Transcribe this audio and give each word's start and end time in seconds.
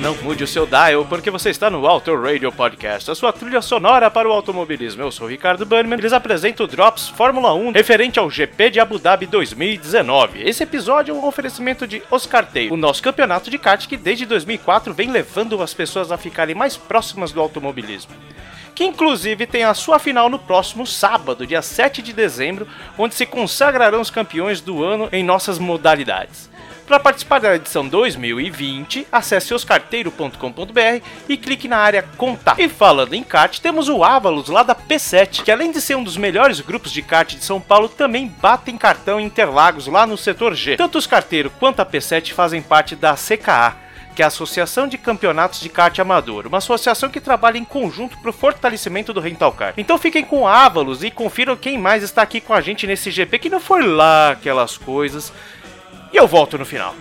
não 0.00 0.14
mude 0.22 0.42
o 0.42 0.46
seu 0.46 0.66
dial, 0.66 1.04
porque 1.04 1.30
você 1.30 1.50
está 1.50 1.68
no 1.68 1.86
Auto 1.86 2.14
Radio 2.16 2.50
Podcast, 2.50 3.10
a 3.10 3.14
sua 3.14 3.34
trilha 3.34 3.60
sonora 3.60 4.10
para 4.10 4.26
o 4.26 4.32
automobilismo. 4.32 5.02
Eu 5.02 5.12
sou 5.12 5.26
o 5.26 5.30
Ricardo 5.30 5.66
Bannerman, 5.66 5.98
eles 5.98 6.14
apresentam 6.14 6.64
o 6.64 6.68
Drops 6.68 7.08
Fórmula 7.08 7.52
1 7.52 7.72
referente 7.72 8.18
ao 8.18 8.30
GP 8.30 8.70
de 8.70 8.80
Abu 8.80 8.98
Dhabi 8.98 9.26
2019. 9.26 10.42
Esse 10.42 10.62
episódio 10.62 11.14
é 11.14 11.18
um 11.18 11.26
oferecimento 11.26 11.86
de 11.86 12.02
Oscar 12.10 12.46
Taylor, 12.46 12.72
o 12.72 12.80
nosso 12.80 13.02
campeonato 13.02 13.50
de 13.50 13.58
kart 13.58 13.86
que 13.86 13.96
desde 13.98 14.24
2004 14.24 14.94
vem 14.94 15.10
levando 15.10 15.62
as 15.62 15.74
pessoas 15.74 16.10
a 16.10 16.16
ficarem 16.16 16.54
mais 16.54 16.78
próximas 16.78 17.30
do 17.30 17.40
automobilismo 17.40 18.12
que 18.74 18.84
inclusive 18.84 19.46
tem 19.46 19.62
a 19.62 19.74
sua 19.74 19.98
final 19.98 20.30
no 20.30 20.38
próximo 20.38 20.86
sábado, 20.86 21.46
dia 21.46 21.60
7 21.60 22.00
de 22.00 22.14
dezembro, 22.14 22.66
onde 22.96 23.14
se 23.14 23.26
consagrarão 23.26 24.00
os 24.00 24.08
campeões 24.08 24.62
do 24.62 24.82
ano 24.82 25.06
em 25.12 25.22
nossas 25.22 25.58
modalidades. 25.58 26.49
Para 26.90 26.98
participar 26.98 27.38
da 27.38 27.54
edição 27.54 27.86
2020, 27.86 29.06
acesse 29.12 29.54
oscarteiro.com.br 29.54 31.04
e 31.28 31.36
clique 31.36 31.68
na 31.68 31.76
área 31.76 32.02
Contato. 32.16 32.60
E 32.60 32.68
falando 32.68 33.14
em 33.14 33.22
kart, 33.22 33.60
temos 33.60 33.88
o 33.88 34.02
Avalos 34.02 34.48
lá 34.48 34.64
da 34.64 34.74
P7, 34.74 35.44
que 35.44 35.52
além 35.52 35.70
de 35.70 35.80
ser 35.80 35.94
um 35.94 36.02
dos 36.02 36.16
melhores 36.16 36.58
grupos 36.58 36.90
de 36.90 37.00
kart 37.00 37.32
de 37.32 37.44
São 37.44 37.60
Paulo, 37.60 37.88
também 37.88 38.26
batem 38.26 38.76
cartão 38.76 39.20
em 39.20 39.26
Interlagos 39.26 39.86
lá 39.86 40.04
no 40.04 40.18
setor 40.18 40.52
G. 40.56 40.76
Tanto 40.76 40.98
os 40.98 41.06
carteiros 41.06 41.52
quanto 41.60 41.78
a 41.78 41.86
P7 41.86 42.32
fazem 42.32 42.60
parte 42.60 42.96
da 42.96 43.14
CKA, 43.14 43.76
que 44.16 44.20
é 44.20 44.24
a 44.24 44.26
Associação 44.26 44.88
de 44.88 44.98
Campeonatos 44.98 45.60
de 45.60 45.68
Kart 45.68 45.96
Amador, 46.00 46.48
uma 46.48 46.58
associação 46.58 47.08
que 47.08 47.20
trabalha 47.20 47.56
em 47.56 47.64
conjunto 47.64 48.18
para 48.18 48.30
o 48.30 48.32
fortalecimento 48.32 49.12
do 49.12 49.20
rental 49.20 49.52
car. 49.52 49.74
Então 49.76 49.96
fiquem 49.96 50.24
com 50.24 50.44
Ávalos 50.44 51.04
e 51.04 51.10
confiram 51.12 51.54
quem 51.54 51.78
mais 51.78 52.02
está 52.02 52.22
aqui 52.22 52.40
com 52.40 52.52
a 52.52 52.60
gente 52.60 52.84
nesse 52.84 53.12
GP 53.12 53.38
que 53.38 53.48
não 53.48 53.60
foi 53.60 53.86
lá 53.86 54.32
aquelas 54.32 54.76
coisas. 54.76 55.32
E 56.12 56.16
eu 56.16 56.26
volto 56.26 56.58
no 56.58 56.64
final. 56.64 56.94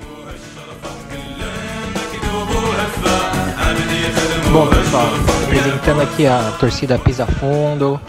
Bom, 4.51 4.67
pessoal, 4.67 5.07
apresentando 5.43 6.01
aqui 6.01 6.27
a 6.27 6.51
torcida 6.59 6.99
Pisa 6.99 7.25
Fundo, 7.25 7.99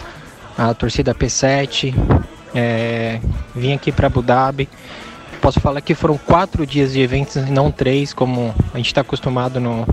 a 0.57 0.73
torcida 0.73 1.13
P7. 1.13 1.93
É, 2.53 3.19
vim 3.55 3.73
aqui 3.73 3.91
para 3.91 4.07
Abu 4.07 4.21
Dhabi. 4.21 4.69
Posso 5.41 5.59
falar 5.59 5.81
que 5.81 5.95
foram 5.95 6.17
quatro 6.17 6.65
dias 6.67 6.93
de 6.93 7.01
eventos 7.01 7.35
e 7.35 7.51
não 7.51 7.71
três, 7.71 8.13
como 8.13 8.53
a 8.73 8.77
gente 8.77 8.87
está 8.87 9.01
acostumado 9.01 9.59
no, 9.59 9.87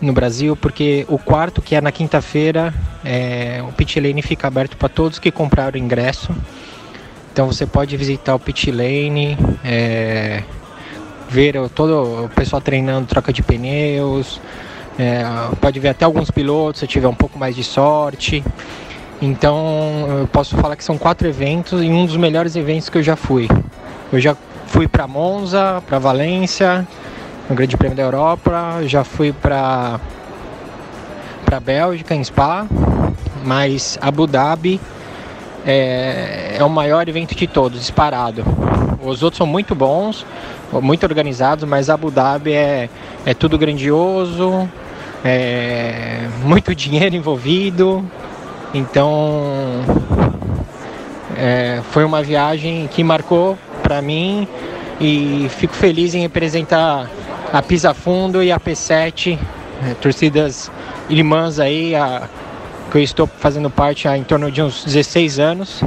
no 0.00 0.12
Brasil, 0.12 0.56
porque 0.56 1.06
o 1.08 1.18
quarto, 1.18 1.62
que 1.62 1.74
é 1.76 1.80
na 1.80 1.92
quinta-feira, 1.92 2.74
é, 3.04 3.62
o 3.66 3.72
pit 3.72 4.00
lane 4.00 4.22
fica 4.22 4.48
aberto 4.48 4.76
para 4.76 4.88
todos 4.88 5.20
que 5.20 5.30
compraram 5.30 5.78
ingresso. 5.78 6.34
Então 7.36 7.52
você 7.52 7.66
pode 7.66 7.94
visitar 7.98 8.34
o 8.34 8.38
pit 8.38 8.70
lane, 8.70 9.36
é, 9.62 10.42
ver 11.28 11.68
todo 11.68 12.24
o 12.24 12.28
pessoal 12.30 12.62
treinando 12.62 13.06
troca 13.06 13.30
de 13.30 13.42
pneus, 13.42 14.40
é, 14.98 15.22
pode 15.60 15.78
ver 15.78 15.90
até 15.90 16.06
alguns 16.06 16.30
pilotos 16.30 16.80
se 16.80 16.86
tiver 16.86 17.08
um 17.08 17.14
pouco 17.14 17.38
mais 17.38 17.54
de 17.54 17.62
sorte. 17.62 18.42
Então 19.20 20.06
eu 20.20 20.26
posso 20.28 20.56
falar 20.56 20.76
que 20.76 20.82
são 20.82 20.96
quatro 20.96 21.28
eventos 21.28 21.82
e 21.82 21.88
um 21.88 22.06
dos 22.06 22.16
melhores 22.16 22.56
eventos 22.56 22.88
que 22.88 22.96
eu 22.96 23.02
já 23.02 23.16
fui. 23.16 23.50
Eu 24.10 24.18
já 24.18 24.34
fui 24.68 24.88
para 24.88 25.06
Monza, 25.06 25.82
para 25.86 25.98
Valência, 25.98 26.88
no 27.50 27.54
Grande 27.54 27.76
Prêmio 27.76 27.98
da 27.98 28.04
Europa, 28.04 28.78
já 28.86 29.04
fui 29.04 29.34
para 29.34 30.00
para 31.44 31.60
Bélgica 31.60 32.14
em 32.14 32.24
Spa, 32.24 32.66
mas 33.44 33.98
Abu 34.00 34.26
Dhabi 34.26 34.80
é, 35.66 36.56
é 36.58 36.64
o 36.64 36.70
maior 36.70 37.08
evento 37.08 37.34
de 37.34 37.46
todos, 37.46 37.80
disparado. 37.80 38.44
Os 39.02 39.22
outros 39.22 39.38
são 39.38 39.46
muito 39.46 39.74
bons, 39.74 40.24
muito 40.72 41.04
organizados, 41.04 41.68
mas 41.68 41.90
Abu 41.90 42.10
Dhabi 42.10 42.52
é, 42.52 42.88
é 43.24 43.34
tudo 43.34 43.58
grandioso, 43.58 44.68
é 45.24 46.28
muito 46.44 46.72
dinheiro 46.76 47.16
envolvido. 47.16 48.08
Então 48.72 49.82
é, 51.36 51.80
foi 51.90 52.04
uma 52.04 52.22
viagem 52.22 52.88
que 52.88 53.02
marcou 53.02 53.58
para 53.82 54.00
mim 54.00 54.46
e 55.00 55.48
fico 55.50 55.74
feliz 55.74 56.14
em 56.14 56.20
representar 56.20 57.10
a 57.52 57.62
Pisa 57.62 57.92
Fundo 57.92 58.42
e 58.42 58.50
a 58.50 58.58
P7, 58.58 59.38
é, 59.84 59.94
torcidas 59.94 60.70
irmãs 61.08 61.60
aí, 61.60 61.94
a, 61.94 62.28
que 62.90 62.98
eu 62.98 63.02
estou 63.02 63.26
fazendo 63.26 63.70
parte 63.70 64.08
há 64.08 64.16
em 64.16 64.24
torno 64.24 64.50
de 64.50 64.62
uns 64.62 64.84
16 64.84 65.38
anos. 65.38 65.82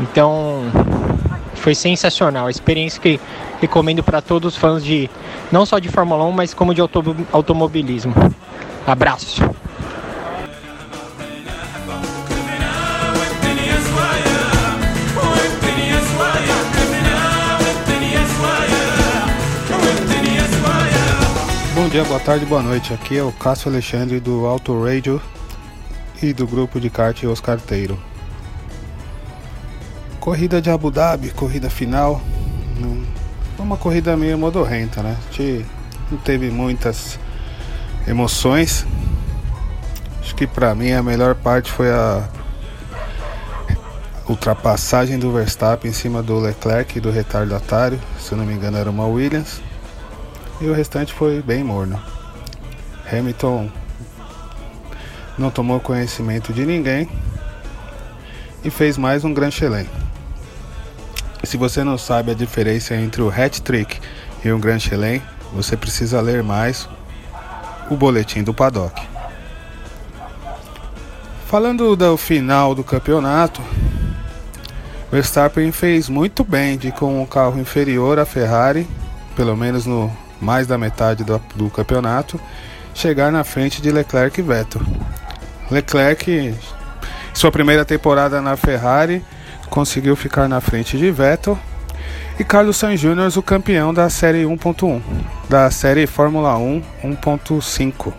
Então 0.00 0.62
foi 1.54 1.74
sensacional, 1.74 2.46
a 2.46 2.50
experiência 2.50 3.00
que 3.00 3.18
recomendo 3.60 4.02
para 4.02 4.20
todos 4.20 4.54
os 4.54 4.60
fãs 4.60 4.84
de 4.84 5.08
não 5.50 5.64
só 5.64 5.78
de 5.78 5.88
Fórmula 5.88 6.24
1, 6.24 6.32
mas 6.32 6.52
como 6.52 6.74
de 6.74 6.80
automobilismo. 7.32 8.14
Abraço. 8.86 9.42
Bom 21.74 21.88
dia, 21.88 22.04
boa 22.04 22.20
tarde, 22.20 22.44
boa 22.44 22.62
noite. 22.62 22.92
Aqui 22.92 23.16
é 23.16 23.22
o 23.22 23.32
Cássio 23.32 23.70
Alexandre 23.70 24.20
do 24.20 24.46
Auto 24.46 24.82
Radio 24.82 25.20
e 26.24 26.32
do 26.32 26.46
grupo 26.46 26.80
de 26.80 26.88
kart 26.88 27.22
Oscar 27.24 27.60
Teiro. 27.60 27.98
Corrida 30.18 30.60
de 30.60 30.70
Abu 30.70 30.90
Dhabi, 30.90 31.30
corrida 31.30 31.68
final. 31.68 32.20
Hum, 32.78 33.04
uma 33.58 33.76
corrida 33.76 34.16
meio 34.16 34.38
modorrenta, 34.38 35.02
né? 35.02 35.16
A 35.18 35.32
gente 35.32 35.66
não 36.10 36.18
teve 36.18 36.50
muitas 36.50 37.18
emoções. 38.06 38.86
Acho 40.20 40.34
que 40.34 40.46
pra 40.46 40.74
mim 40.74 40.92
a 40.92 41.02
melhor 41.02 41.34
parte 41.34 41.70
foi 41.70 41.90
a 41.90 42.26
ultrapassagem 44.26 45.18
do 45.18 45.30
Verstappen 45.30 45.90
em 45.90 45.94
cima 45.94 46.22
do 46.22 46.38
Leclerc 46.38 46.96
e 46.96 47.00
do 47.00 47.10
retardatário. 47.10 48.00
Se 48.18 48.32
eu 48.32 48.38
não 48.38 48.46
me 48.46 48.54
engano 48.54 48.78
era 48.78 48.88
uma 48.88 49.06
Williams. 49.06 49.60
E 50.60 50.66
o 50.66 50.72
restante 50.72 51.12
foi 51.12 51.42
bem 51.42 51.62
morno. 51.62 52.00
Hamilton 53.12 53.70
não 55.38 55.50
tomou 55.50 55.80
conhecimento 55.80 56.52
de 56.52 56.64
ninguém 56.64 57.08
e 58.64 58.70
fez 58.70 58.96
mais 58.96 59.24
um 59.24 59.34
Grand 59.34 59.50
Chelem. 59.50 59.88
Se 61.42 61.56
você 61.56 61.84
não 61.84 61.98
sabe 61.98 62.30
a 62.30 62.34
diferença 62.34 62.94
entre 62.94 63.20
o 63.20 63.28
hat-trick 63.28 64.00
e 64.44 64.52
um 64.52 64.60
Grand 64.60 64.78
Chelem, 64.78 65.22
você 65.52 65.76
precisa 65.76 66.20
ler 66.20 66.42
mais 66.42 66.88
o 67.90 67.96
boletim 67.96 68.42
do 68.42 68.54
paddock. 68.54 69.00
Falando 71.46 71.94
do 71.94 72.16
final 72.16 72.74
do 72.74 72.82
campeonato, 72.82 73.62
Verstappen 75.12 75.70
fez 75.70 76.08
muito 76.08 76.42
bem 76.42 76.76
de 76.76 76.90
com 76.90 77.22
um 77.22 77.26
carro 77.26 77.60
inferior 77.60 78.18
à 78.18 78.24
Ferrari, 78.24 78.88
pelo 79.36 79.56
menos 79.56 79.86
no, 79.86 80.10
mais 80.40 80.66
da 80.66 80.76
metade 80.76 81.22
do, 81.22 81.40
do 81.54 81.70
campeonato, 81.70 82.40
chegar 82.94 83.30
na 83.30 83.44
frente 83.44 83.80
de 83.80 83.90
Leclerc 83.90 84.40
e 84.40 84.42
Vettel. 84.42 84.82
Leclerc, 85.70 86.54
sua 87.32 87.50
primeira 87.50 87.84
temporada 87.84 88.40
na 88.40 88.56
Ferrari, 88.56 89.24
conseguiu 89.70 90.14
ficar 90.14 90.48
na 90.48 90.60
frente 90.60 90.96
de 90.96 91.10
Vettel. 91.10 91.58
E 92.38 92.44
Carlos 92.44 92.76
Sainz 92.76 93.00
Jr., 93.00 93.36
o 93.36 93.42
campeão 93.42 93.94
da 93.94 94.10
série 94.10 94.42
1.1, 94.42 95.00
da 95.48 95.70
série 95.70 96.06
Fórmula 96.06 96.56
1 96.58 96.82
1.5. 97.04 98.12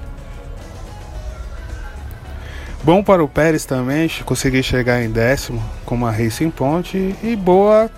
Bom 2.84 3.04
para 3.04 3.24
o 3.24 3.28
Pérez 3.28 3.66
também, 3.66 4.10
conseguir 4.26 4.62
chegar 4.64 5.02
em 5.02 5.10
décimo 5.10 5.62
com 5.86 5.96
uma 5.96 6.12
Racing 6.12 6.52
Point 6.52 7.16
e 7.24 7.36
boa, 7.36 7.90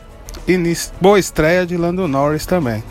boa 1.01 1.19
estreia 1.19 1.65
de 1.65 1.75
Lando 1.75 2.07
Norris 2.07 2.45
também. 2.45 2.83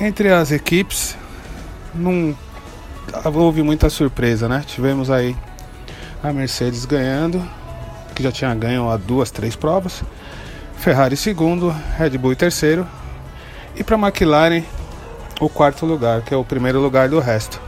Entre 0.00 0.32
as 0.32 0.50
equipes, 0.50 1.16
não 1.94 2.36
houve 3.34 3.62
muita 3.62 3.90
surpresa, 3.90 4.48
né? 4.48 4.62
Tivemos 4.66 5.10
aí 5.10 5.36
a 6.22 6.32
Mercedes 6.32 6.84
ganhando, 6.84 7.42
que 8.14 8.22
já 8.22 8.30
tinha 8.30 8.54
ganho 8.54 8.90
há 8.90 8.96
duas, 8.96 9.30
três 9.30 9.56
provas. 9.56 10.02
Ferrari 10.76 11.16
segundo, 11.16 11.74
Red 11.96 12.16
Bull 12.18 12.36
terceiro. 12.36 12.86
E 13.76 13.84
para 13.84 13.96
McLaren, 13.96 14.62
o 15.40 15.48
quarto 15.48 15.86
lugar, 15.86 16.22
que 16.22 16.34
é 16.34 16.36
o 16.36 16.44
primeiro 16.44 16.80
lugar 16.80 17.08
do 17.08 17.18
resto. 17.18 17.60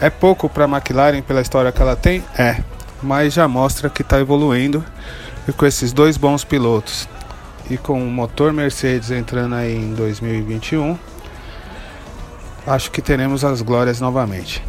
É 0.00 0.08
pouco 0.08 0.48
para 0.48 0.64
McLaren 0.64 1.22
pela 1.22 1.40
história 1.40 1.70
que 1.70 1.82
ela 1.82 1.96
tem? 1.96 2.24
É, 2.38 2.62
mas 3.02 3.34
já 3.34 3.46
mostra 3.46 3.90
que 3.90 4.02
está 4.02 4.18
evoluindo 4.20 4.84
e 5.46 5.52
com 5.52 5.66
esses 5.66 5.92
dois 5.92 6.16
bons 6.16 6.44
pilotos 6.44 7.08
e 7.70 7.76
com 7.76 8.02
o 8.02 8.10
motor 8.10 8.52
Mercedes 8.52 9.10
entrando 9.10 9.54
aí 9.54 9.76
em 9.76 9.94
2021, 9.94 10.98
acho 12.70 12.90
que 12.90 13.02
teremos 13.02 13.44
as 13.44 13.60
glórias 13.62 14.00
novamente. 14.00 14.64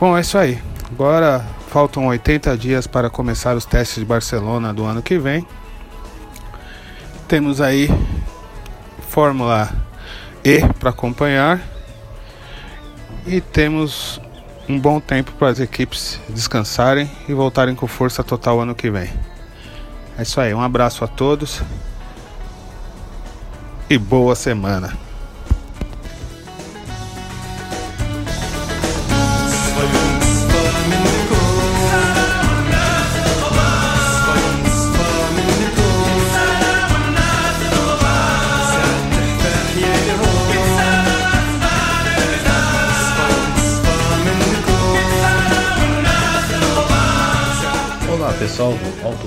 Bom, 0.00 0.16
é 0.16 0.22
isso 0.22 0.38
aí. 0.38 0.60
Agora 0.90 1.44
faltam 1.68 2.06
80 2.06 2.56
dias 2.56 2.86
para 2.86 3.10
começar 3.10 3.54
os 3.56 3.66
testes 3.66 3.98
de 3.98 4.04
Barcelona 4.04 4.72
do 4.72 4.84
ano 4.84 5.02
que 5.02 5.18
vem. 5.18 5.46
Temos 7.28 7.60
aí 7.60 7.90
Fórmula 9.08 9.70
E 10.44 10.60
para 10.78 10.90
acompanhar 10.90 11.60
e 13.26 13.40
temos 13.40 14.20
um 14.68 14.78
bom 14.78 15.00
tempo 15.00 15.32
para 15.32 15.48
as 15.48 15.60
equipes 15.60 16.20
descansarem 16.28 17.10
e 17.28 17.34
voltarem 17.34 17.74
com 17.74 17.86
força 17.86 18.22
total 18.22 18.60
ano 18.60 18.74
que 18.74 18.90
vem. 18.90 19.10
É 20.16 20.22
isso 20.22 20.40
aí, 20.40 20.54
um 20.54 20.62
abraço 20.62 21.04
a 21.04 21.08
todos 21.08 21.60
e 23.90 23.98
boa 23.98 24.34
semana. 24.34 25.05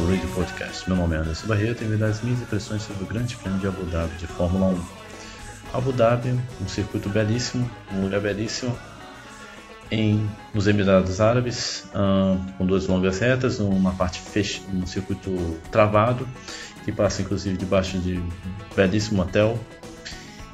Radio 0.09 0.27
Podcast. 0.29 0.89
Meu 0.89 0.97
nome 0.97 1.15
é 1.15 1.19
Anderson 1.19 1.45
Barreto 1.45 1.83
e 1.83 1.88
me 1.88 1.95
dá 1.95 2.07
as 2.07 2.23
minhas 2.23 2.41
impressões 2.41 2.81
sobre 2.81 3.03
o 3.03 3.06
Grande 3.06 3.35
Prêmio 3.35 3.59
de 3.59 3.67
Abu 3.67 3.83
Dhabi 3.83 4.15
de 4.17 4.25
Fórmula 4.25 4.65
1. 4.65 4.85
Abu 5.71 5.91
Dhabi, 5.91 6.29
um 6.59 6.67
circuito 6.67 7.07
belíssimo, 7.09 7.69
um 7.94 8.01
lugar 8.01 8.19
belíssimo 8.19 8.75
em, 9.91 10.27
nos 10.51 10.65
Emirados 10.65 11.21
Árabes, 11.21 11.88
com 12.57 12.65
duas 12.65 12.88
longas 12.88 13.19
retas, 13.19 13.59
uma 13.59 13.91
parte 13.91 14.19
fech... 14.19 14.63
um 14.73 14.83
circuito 14.88 15.59
travado, 15.71 16.27
que 16.83 16.91
passa 16.91 17.21
inclusive 17.21 17.56
debaixo 17.56 18.00
de 18.00 18.17
um 18.17 18.29
belíssimo 18.75 19.21
hotel, 19.21 19.59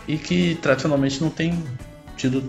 e 0.05 0.17
que 0.17 0.55
tradicionalmente 0.61 1.21
não 1.21 1.29
tem 1.29 1.63
tido 2.17 2.43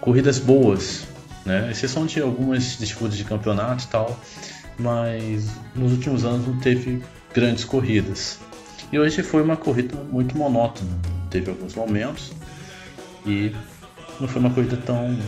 corridas 0.00 0.38
boas, 0.38 1.06
né? 1.44 1.70
exceção 1.70 2.06
de 2.06 2.18
algumas 2.18 2.78
disputas 2.78 3.14
de 3.14 3.24
campeonato 3.24 3.84
e 3.84 3.88
tal 3.88 4.18
mas 4.78 5.50
nos 5.74 5.92
últimos 5.92 6.24
anos 6.24 6.46
não 6.46 6.58
teve 6.58 7.02
grandes 7.34 7.64
corridas. 7.64 8.38
E 8.92 8.98
hoje 8.98 9.22
foi 9.22 9.42
uma 9.42 9.56
corrida 9.56 9.96
muito 10.10 10.36
monótona, 10.36 10.90
teve 11.30 11.50
alguns 11.50 11.74
momentos 11.74 12.32
e 13.26 13.52
não 14.20 14.28
foi 14.28 14.40
uma 14.40 14.50
corrida 14.50 14.76
tão 14.76 15.18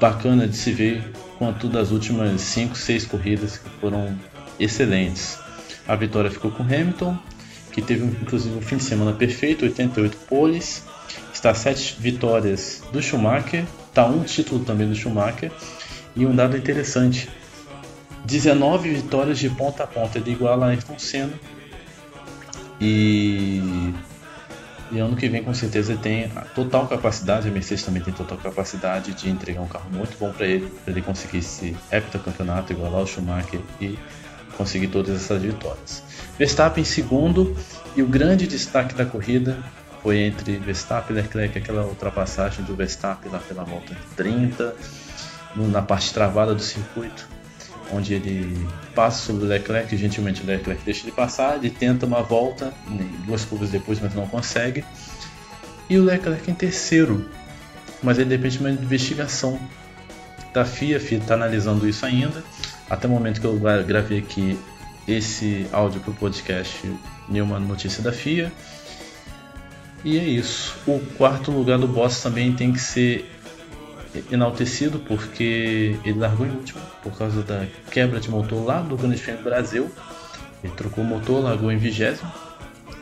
bacana 0.00 0.46
de 0.46 0.56
se 0.56 0.72
ver 0.72 1.12
quanto 1.38 1.68
das 1.68 1.92
últimas 1.92 2.40
5, 2.40 2.76
6 2.76 3.06
corridas 3.06 3.58
que 3.58 3.70
foram 3.80 4.18
excelentes. 4.58 5.38
A 5.86 5.94
vitória 5.94 6.30
ficou 6.30 6.50
com 6.50 6.62
Hamilton, 6.62 7.16
que 7.72 7.80
teve 7.80 8.04
inclusive 8.04 8.56
um 8.56 8.60
fim 8.60 8.76
de 8.76 8.82
semana 8.82 9.12
perfeito, 9.12 9.64
88 9.64 10.16
poles, 10.28 10.82
está 11.32 11.54
7 11.54 11.96
vitórias 12.00 12.82
do 12.92 13.00
Schumacher, 13.00 13.64
está 13.88 14.04
um 14.04 14.22
título 14.24 14.64
também 14.64 14.88
do 14.88 14.94
Schumacher, 14.94 15.52
e 16.16 16.26
um 16.26 16.34
dado 16.34 16.56
interessante, 16.56 17.28
19 18.28 18.90
vitórias 18.90 19.38
de 19.38 19.48
ponta 19.48 19.84
a 19.84 19.86
ponta. 19.86 20.18
Ele 20.18 20.32
iguala 20.32 20.66
a 20.66 20.68
Ayrton 20.68 20.98
Senna. 20.98 21.32
E, 22.78 23.92
e 24.92 24.98
ano 24.98 25.16
que 25.16 25.28
vem 25.28 25.42
com 25.42 25.54
certeza 25.54 25.92
ele 25.92 26.00
tem 26.00 26.24
a 26.36 26.42
total 26.42 26.86
capacidade, 26.86 27.48
a 27.48 27.50
Mercedes 27.50 27.84
também 27.84 28.02
tem 28.02 28.14
total 28.14 28.38
capacidade 28.38 29.14
de 29.14 29.28
entregar 29.28 29.62
um 29.62 29.66
carro 29.66 29.90
muito 29.90 30.16
bom 30.16 30.30
para 30.30 30.46
ele, 30.46 30.70
para 30.84 30.92
ele 30.92 31.02
conseguir 31.02 31.38
esse 31.38 31.76
heptacampeonato, 31.90 32.72
igualar 32.72 33.02
o 33.02 33.06
Schumacher 33.06 33.60
e 33.80 33.98
conseguir 34.56 34.88
todas 34.88 35.16
essas 35.16 35.42
vitórias. 35.42 36.04
Verstappen 36.38 36.82
em 36.82 36.84
segundo 36.84 37.56
e 37.96 38.02
o 38.02 38.06
grande 38.06 38.46
destaque 38.46 38.94
da 38.94 39.04
corrida 39.04 39.58
foi 40.00 40.18
entre 40.18 40.56
Verstappen 40.58 41.16
e 41.16 41.20
Leclerc, 41.20 41.58
aquela 41.58 41.84
ultrapassagem 41.84 42.64
do 42.64 42.76
Verstappen 42.76 43.32
lá 43.32 43.40
pela 43.40 43.64
volta 43.64 43.96
30, 44.14 44.76
na 45.56 45.82
parte 45.82 46.14
travada 46.14 46.54
do 46.54 46.62
circuito 46.62 47.37
onde 47.92 48.14
ele 48.14 48.66
passa 48.94 49.26
sobre 49.26 49.44
o 49.44 49.48
Leclerc, 49.48 49.96
gentilmente 49.96 50.42
o 50.42 50.46
Leclerc 50.46 50.82
deixa 50.84 51.04
ele 51.04 51.12
passar, 51.12 51.56
ele 51.56 51.70
tenta 51.70 52.06
uma 52.06 52.22
volta, 52.22 52.72
duas 53.26 53.44
curvas 53.44 53.70
depois, 53.70 54.00
mas 54.00 54.14
não 54.14 54.26
consegue. 54.26 54.84
E 55.88 55.98
o 55.98 56.04
Leclerc 56.04 56.50
em 56.50 56.54
terceiro, 56.54 57.28
mas 58.02 58.18
ele 58.18 58.28
depende 58.28 58.58
de 58.58 58.60
uma 58.60 58.70
investigação 58.70 59.58
da 60.52 60.64
FIA, 60.64 60.96
a 60.96 61.00
FIA 61.00 61.18
está 61.18 61.34
analisando 61.34 61.88
isso 61.88 62.04
ainda. 62.04 62.42
Até 62.88 63.06
o 63.06 63.10
momento 63.10 63.40
que 63.40 63.46
eu 63.46 63.58
gravei 63.58 64.18
aqui 64.18 64.58
esse 65.06 65.66
áudio 65.72 66.00
para 66.00 66.10
o 66.10 66.14
podcast, 66.14 66.90
nenhuma 67.28 67.58
notícia 67.58 68.02
da 68.02 68.12
FIA. 68.12 68.52
E 70.04 70.18
é 70.18 70.24
isso. 70.24 70.76
O 70.86 71.00
quarto 71.16 71.50
lugar 71.50 71.78
do 71.78 71.88
boss 71.88 72.22
também 72.22 72.52
tem 72.52 72.72
que 72.72 72.78
ser 72.78 73.30
enaltecido 74.30 74.98
porque 75.00 75.96
ele 76.04 76.18
largou 76.18 76.46
em 76.46 76.50
último 76.50 76.80
por 77.02 77.16
causa 77.16 77.42
da 77.42 77.66
quebra 77.90 78.20
de 78.20 78.30
motor 78.30 78.64
lá 78.64 78.80
do 78.80 78.96
Grande 78.96 79.20
Prêmio 79.20 79.42
Brasil. 79.42 79.90
Ele 80.62 80.72
trocou 80.74 81.04
o 81.04 81.06
motor, 81.06 81.42
largou 81.42 81.70
em 81.70 81.78
vigésimo. 81.78 82.30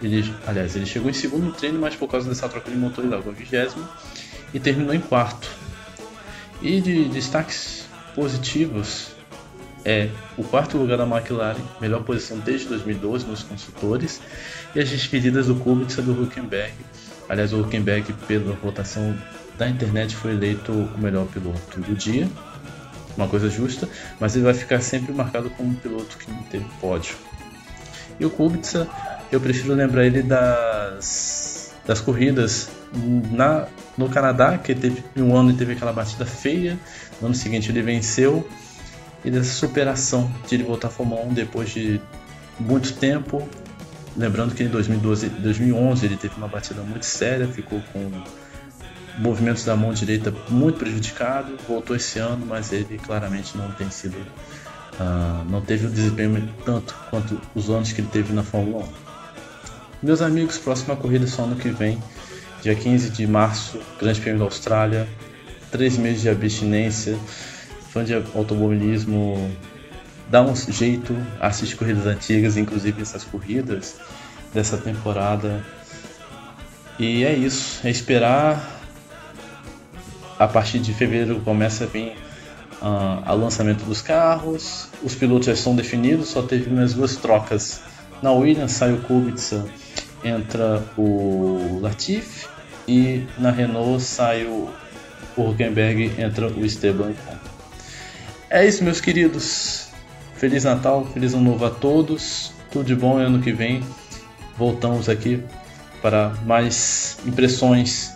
Ele, 0.03 0.35
aliás, 0.47 0.77
ele 0.77 0.85
chegou 0.85 1.09
em 1.09 1.15
segundo 1.15 1.47
no 1.47 1.53
treino, 1.53 1.79
mas 1.79 1.97
por 1.97 2.09
causa 2.09 2.29
dessa 2.29 2.49
troca 2.49 2.71
de 2.71 2.77
motor 2.77 3.05
ele 3.05 3.15
largou 3.15 3.33
em 3.33 3.37
vigésimo 3.37 3.87
e 4.53 4.61
terminou 4.61 4.95
em 4.95 5.01
quarto. 5.01 5.49
E 6.61 6.81
de 6.81 7.05
destaques 7.07 7.87
positivos 8.15 9.09
é 9.85 10.09
o 10.37 10.43
quarto 10.43 10.77
lugar 10.77 10.99
da 10.99 11.07
McLaren, 11.07 11.61
melhor 11.81 12.03
posição 12.03 12.39
desde 12.39 12.67
2012 12.67 13.25
nos 13.27 13.43
construtores, 13.43 14.21
e 14.75 14.81
as 14.81 14.91
despedidas 14.91 15.47
do 15.47 15.55
Kubica 15.55 16.03
do 16.03 16.21
Huckenberg. 16.23 16.75
Aliás, 17.29 17.53
o 17.53 17.61
Huckenberg, 17.61 18.13
pela 18.27 18.53
votação 18.55 19.17
da 19.59 19.69
internet 19.69 20.15
foi 20.15 20.33
eleito 20.33 20.73
o 20.73 20.99
melhor 20.99 21.27
piloto 21.27 21.81
do 21.81 21.95
dia, 21.95 22.29
uma 23.17 23.27
coisa 23.29 23.49
justa, 23.49 23.89
mas 24.21 24.37
ele 24.37 24.45
vai 24.45 24.55
ficar 24.55 24.81
sempre 24.81 25.13
marcado 25.13 25.51
como 25.51 25.71
um 25.71 25.75
piloto 25.75 26.19
que 26.19 26.31
não 26.31 26.43
teve 26.45 26.67
pódio. 26.81 27.17
E 28.19 28.25
o 28.25 28.31
Kubica, 28.31 28.87
eu 29.31 29.41
prefiro 29.41 29.75
lembrar 29.75 30.05
ele 30.05 30.23
das, 30.23 31.73
das 31.87 32.01
corridas 32.01 32.69
na, 33.33 33.67
no 33.97 34.09
Canadá, 34.09 34.59
que 34.59 34.75
teve 34.75 35.03
um 35.17 35.37
ano 35.37 35.51
ele 35.51 35.59
teve 35.59 35.73
aquela 35.73 35.93
batida 35.93 36.25
feia, 36.25 36.79
no 37.21 37.29
ano 37.29 37.35
seguinte 37.35 37.71
ele 37.71 37.83
venceu, 37.83 38.49
e 39.25 39.31
dessa 39.31 39.53
superação 39.53 40.31
de 40.47 40.55
ele 40.55 40.65
voltar 40.65 40.89
à 40.89 40.91
Fórmula 40.91 41.23
1 41.23 41.35
depois 41.35 41.71
de 41.71 42.01
muito 42.59 42.93
tempo. 42.95 43.47
Lembrando 44.17 44.55
que 44.55 44.63
em 44.63 44.69
2012, 44.69 45.29
2011 45.29 46.07
ele 46.07 46.17
teve 46.17 46.35
uma 46.37 46.49
batida 46.49 46.81
muito 46.83 47.05
séria, 47.05 47.47
ficou 47.47 47.83
com 47.93 48.11
movimentos 49.18 49.64
da 49.64 49.76
mão 49.76 49.92
direita 49.92 50.32
muito 50.49 50.78
prejudicado, 50.78 51.56
voltou 51.66 51.96
esse 51.96 52.18
ano, 52.18 52.44
mas 52.46 52.73
ele 52.73 52.99
claramente 52.99 53.56
não 53.56 53.70
tem 53.73 53.90
sido, 53.90 54.16
uh, 54.18 55.44
não 55.50 55.61
teve 55.61 55.87
o 55.87 55.90
desempenho 55.90 56.49
tanto 56.64 56.94
quanto 57.11 57.40
os 57.54 57.70
anos 57.70 57.92
que 57.92 58.00
ele 58.00 58.08
teve 58.08 58.32
na 58.32 58.42
Fórmula 58.42 58.85
1. 58.85 58.88
Meus 60.02 60.20
amigos, 60.20 60.58
próxima 60.58 60.94
corrida 60.94 61.26
só 61.26 61.44
ano 61.44 61.56
que 61.56 61.70
vem, 61.70 61.99
Dia 62.66 62.75
15 62.75 63.11
de 63.11 63.26
março, 63.28 63.78
Grande 63.96 64.20
Prêmio 64.20 64.40
da 64.40 64.44
Austrália. 64.44 65.06
Três 65.70 65.96
meses 65.96 66.23
de 66.23 66.28
abstinência. 66.28 67.16
Fã 67.92 68.04
de 68.04 68.12
automobilismo 68.12 69.54
dá 70.28 70.42
um 70.42 70.52
jeito, 70.56 71.16
assiste 71.40 71.76
corridas 71.76 72.06
antigas, 72.06 72.56
inclusive 72.56 73.00
essas 73.00 73.23
corridas 73.23 73.96
dessa 74.52 74.76
temporada. 74.76 75.64
E 76.99 77.23
é 77.25 77.32
isso, 77.35 77.87
é 77.87 77.90
esperar. 77.90 78.75
A 80.38 80.47
partir 80.47 80.78
de 80.78 80.93
fevereiro 80.93 81.40
começa 81.40 81.85
a 81.85 81.87
vir 81.87 82.16
uh, 82.83 83.33
o 83.33 83.37
lançamento 83.37 83.85
dos 83.85 84.02
carros, 84.02 84.88
os 85.02 85.14
pilotos 85.14 85.47
já 85.47 85.52
estão 85.52 85.75
definidos, 85.75 86.28
só 86.28 86.43
teve 86.43 86.71
umas 86.71 86.95
duas 86.95 87.16
trocas. 87.16 87.81
Na 88.23 88.33
Williams 88.33 88.73
sai 88.73 88.93
o 88.93 88.99
Kubica, 88.99 89.64
entra 90.25 90.83
o 90.97 91.78
Latifi 91.81 92.47
e 92.87 93.25
na 93.38 93.50
Renault 93.50 94.02
sai 94.02 94.45
o, 94.45 94.69
Huckenberg, 95.37 96.12
entra 96.19 96.49
o 96.49 96.64
Esteban. 96.64 97.12
É 98.49 98.66
isso, 98.66 98.83
meus 98.83 99.00
queridos. 99.00 99.88
Feliz 100.35 100.64
Natal, 100.64 101.05
feliz 101.12 101.35
Ano 101.35 101.52
Novo 101.52 101.64
a 101.66 101.71
todos. 101.71 102.52
Tudo 102.71 102.85
de 102.87 102.95
bom 102.95 103.16
ano 103.16 103.40
que 103.40 103.52
vem 103.52 103.83
voltamos 104.57 105.09
aqui 105.09 105.43
para 106.00 106.33
mais 106.45 107.19
impressões 107.26 108.15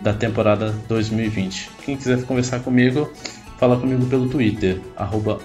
da 0.00 0.12
temporada 0.12 0.74
2020. 0.88 1.70
Quem 1.84 1.96
quiser 1.96 2.22
conversar 2.24 2.60
comigo, 2.60 3.12
fala 3.58 3.78
comigo 3.78 4.06
pelo 4.06 4.28
Twitter, 4.28 4.80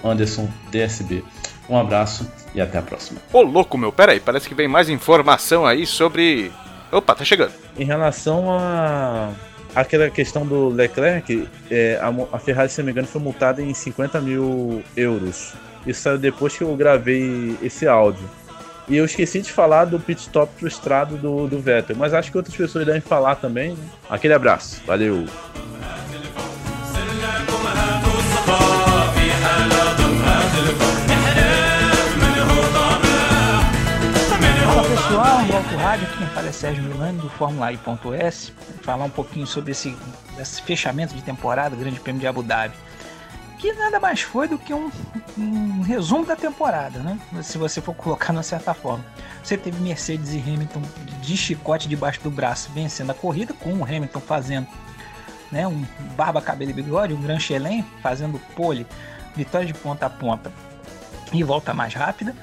AndersonDSB. 0.04 1.24
Um 1.68 1.76
abraço 1.78 2.30
e 2.54 2.60
até 2.60 2.78
a 2.78 2.82
próxima. 2.82 3.20
Ô 3.32 3.42
louco 3.42 3.78
meu, 3.78 3.92
pera 3.92 4.12
aí, 4.12 4.20
parece 4.20 4.48
que 4.48 4.54
vem 4.54 4.66
mais 4.66 4.88
informação 4.88 5.64
aí 5.64 5.86
sobre. 5.86 6.50
Opa, 6.90 7.14
tá 7.14 7.24
chegando. 7.24 7.52
Em 7.78 7.84
relação 7.84 8.50
a 8.50 9.30
aquela 9.74 10.10
questão 10.10 10.44
do 10.44 10.68
Leclerc, 10.68 11.48
é, 11.70 11.98
a, 12.02 12.36
a, 12.36 12.38
Ferrari, 12.38 12.68
se 12.68 12.78
não 12.78 12.86
me 12.86 12.92
engano, 12.92 13.06
foi 13.06 13.20
multada 13.20 13.62
em 13.62 13.72
50 13.72 14.20
mil 14.20 14.82
euros. 14.96 15.54
Isso 15.86 16.02
saiu 16.02 16.18
depois 16.18 16.56
que 16.56 16.62
eu 16.62 16.74
gravei 16.76 17.56
esse 17.62 17.86
áudio. 17.86 18.28
E 18.90 18.96
eu 18.96 19.04
esqueci 19.04 19.40
de 19.40 19.52
falar 19.52 19.84
do 19.84 20.00
pit 20.00 20.20
stop 20.20 20.52
frustrado 20.58 21.16
do, 21.16 21.46
do 21.46 21.60
Vettel, 21.60 21.94
mas 21.96 22.12
acho 22.12 22.28
que 22.28 22.36
outras 22.36 22.56
pessoas 22.56 22.84
devem 22.84 23.00
falar 23.00 23.36
também. 23.36 23.70
Né? 23.70 23.84
Aquele 24.10 24.34
abraço, 24.34 24.82
valeu! 24.84 25.26
Pessoal, 34.88 35.38
Alto 35.38 35.76
Rádio, 35.76 36.08
quem 36.18 36.26
fala 36.26 36.48
é 36.48 36.52
Sérgio 36.52 36.82
Milani 36.82 37.18
do 37.18 37.30
Fórmula 37.30 37.72
I.S. 37.72 38.52
Falar 38.82 39.04
um 39.04 39.10
pouquinho 39.10 39.46
sobre 39.46 39.70
esse, 39.70 39.96
esse 40.36 40.62
fechamento 40.62 41.14
de 41.14 41.22
temporada, 41.22 41.76
Grande 41.76 42.00
Prêmio 42.00 42.20
de 42.20 42.26
Abu 42.26 42.42
Dhabi 42.42 42.74
que 43.60 43.74
nada 43.74 44.00
mais 44.00 44.22
foi 44.22 44.48
do 44.48 44.58
que 44.58 44.72
um, 44.72 44.90
um, 45.36 45.82
resumo 45.82 46.24
da 46.24 46.34
temporada, 46.34 46.98
né? 47.00 47.20
Se 47.42 47.58
você 47.58 47.80
for 47.82 47.94
colocar 47.94 48.32
de 48.32 48.38
uma 48.38 48.42
certa 48.42 48.72
forma. 48.72 49.04
Você 49.44 49.56
teve 49.56 49.78
Mercedes 49.82 50.32
e 50.32 50.38
Hamilton 50.38 50.80
de 51.20 51.36
chicote 51.36 51.86
debaixo 51.86 52.22
do 52.22 52.30
braço 52.30 52.70
vencendo 52.72 53.10
a 53.10 53.14
corrida, 53.14 53.52
com 53.52 53.74
o 53.74 53.84
Hamilton 53.84 54.20
fazendo 54.20 54.66
né, 55.52 55.66
um 55.66 55.84
barba, 56.16 56.40
cabelo 56.40 56.70
e 56.70 56.74
bigode, 56.74 57.12
um 57.12 57.20
Grand 57.20 57.38
Chelem 57.38 57.84
fazendo 58.02 58.40
pole, 58.56 58.86
vitória 59.36 59.66
de 59.66 59.74
ponta 59.74 60.06
a 60.06 60.10
ponta 60.10 60.50
e 61.30 61.44
volta 61.44 61.74
mais 61.74 61.92
rápida. 61.92 62.34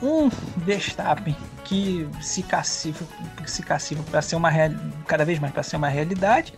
Um 0.00 0.30
Verstappen 0.56 1.36
que 1.64 2.08
se 2.22 2.42
cacifa, 2.42 3.04
se 3.44 3.62
cacifa 3.62 4.02
para 4.04 4.22
ser 4.22 4.36
uma 4.36 4.48
real, 4.48 4.70
cada 5.06 5.26
vez 5.26 5.38
mais 5.38 5.52
para 5.52 5.62
ser 5.62 5.76
uma 5.76 5.88
realidade 5.88 6.54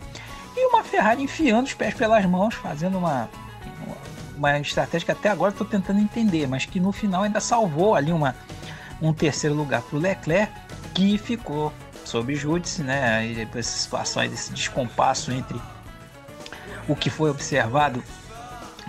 e 0.55 0.65
uma 0.67 0.83
Ferrari 0.83 1.23
enfiando 1.23 1.65
os 1.65 1.73
pés 1.73 1.93
pelas 1.93 2.25
mãos, 2.25 2.55
fazendo 2.55 2.97
uma 2.97 3.29
uma 4.39 4.57
estratégia 4.57 5.05
que 5.05 5.11
até 5.11 5.29
agora 5.29 5.51
estou 5.51 5.67
tentando 5.67 5.99
entender, 5.99 6.47
mas 6.47 6.65
que 6.65 6.79
no 6.79 6.91
final 6.91 7.23
ainda 7.23 7.41
salvou 7.41 7.93
ali 7.93 8.11
uma, 8.11 8.33
um 9.01 9.13
terceiro 9.13 9.55
lugar 9.55 9.81
para 9.81 9.97
o 9.97 9.99
Leclerc, 9.99 10.51
que 10.93 11.17
ficou 11.17 11.73
sob 12.05 12.33
júdice, 12.33 12.81
né? 12.81 13.27
E 13.27 13.47
essa 13.53 13.77
situação 13.77 14.21
aí, 14.21 14.29
desse 14.29 14.53
descompasso 14.53 15.31
entre 15.31 15.59
o 16.87 16.95
que 16.95 17.09
foi 17.09 17.29
observado 17.29 18.01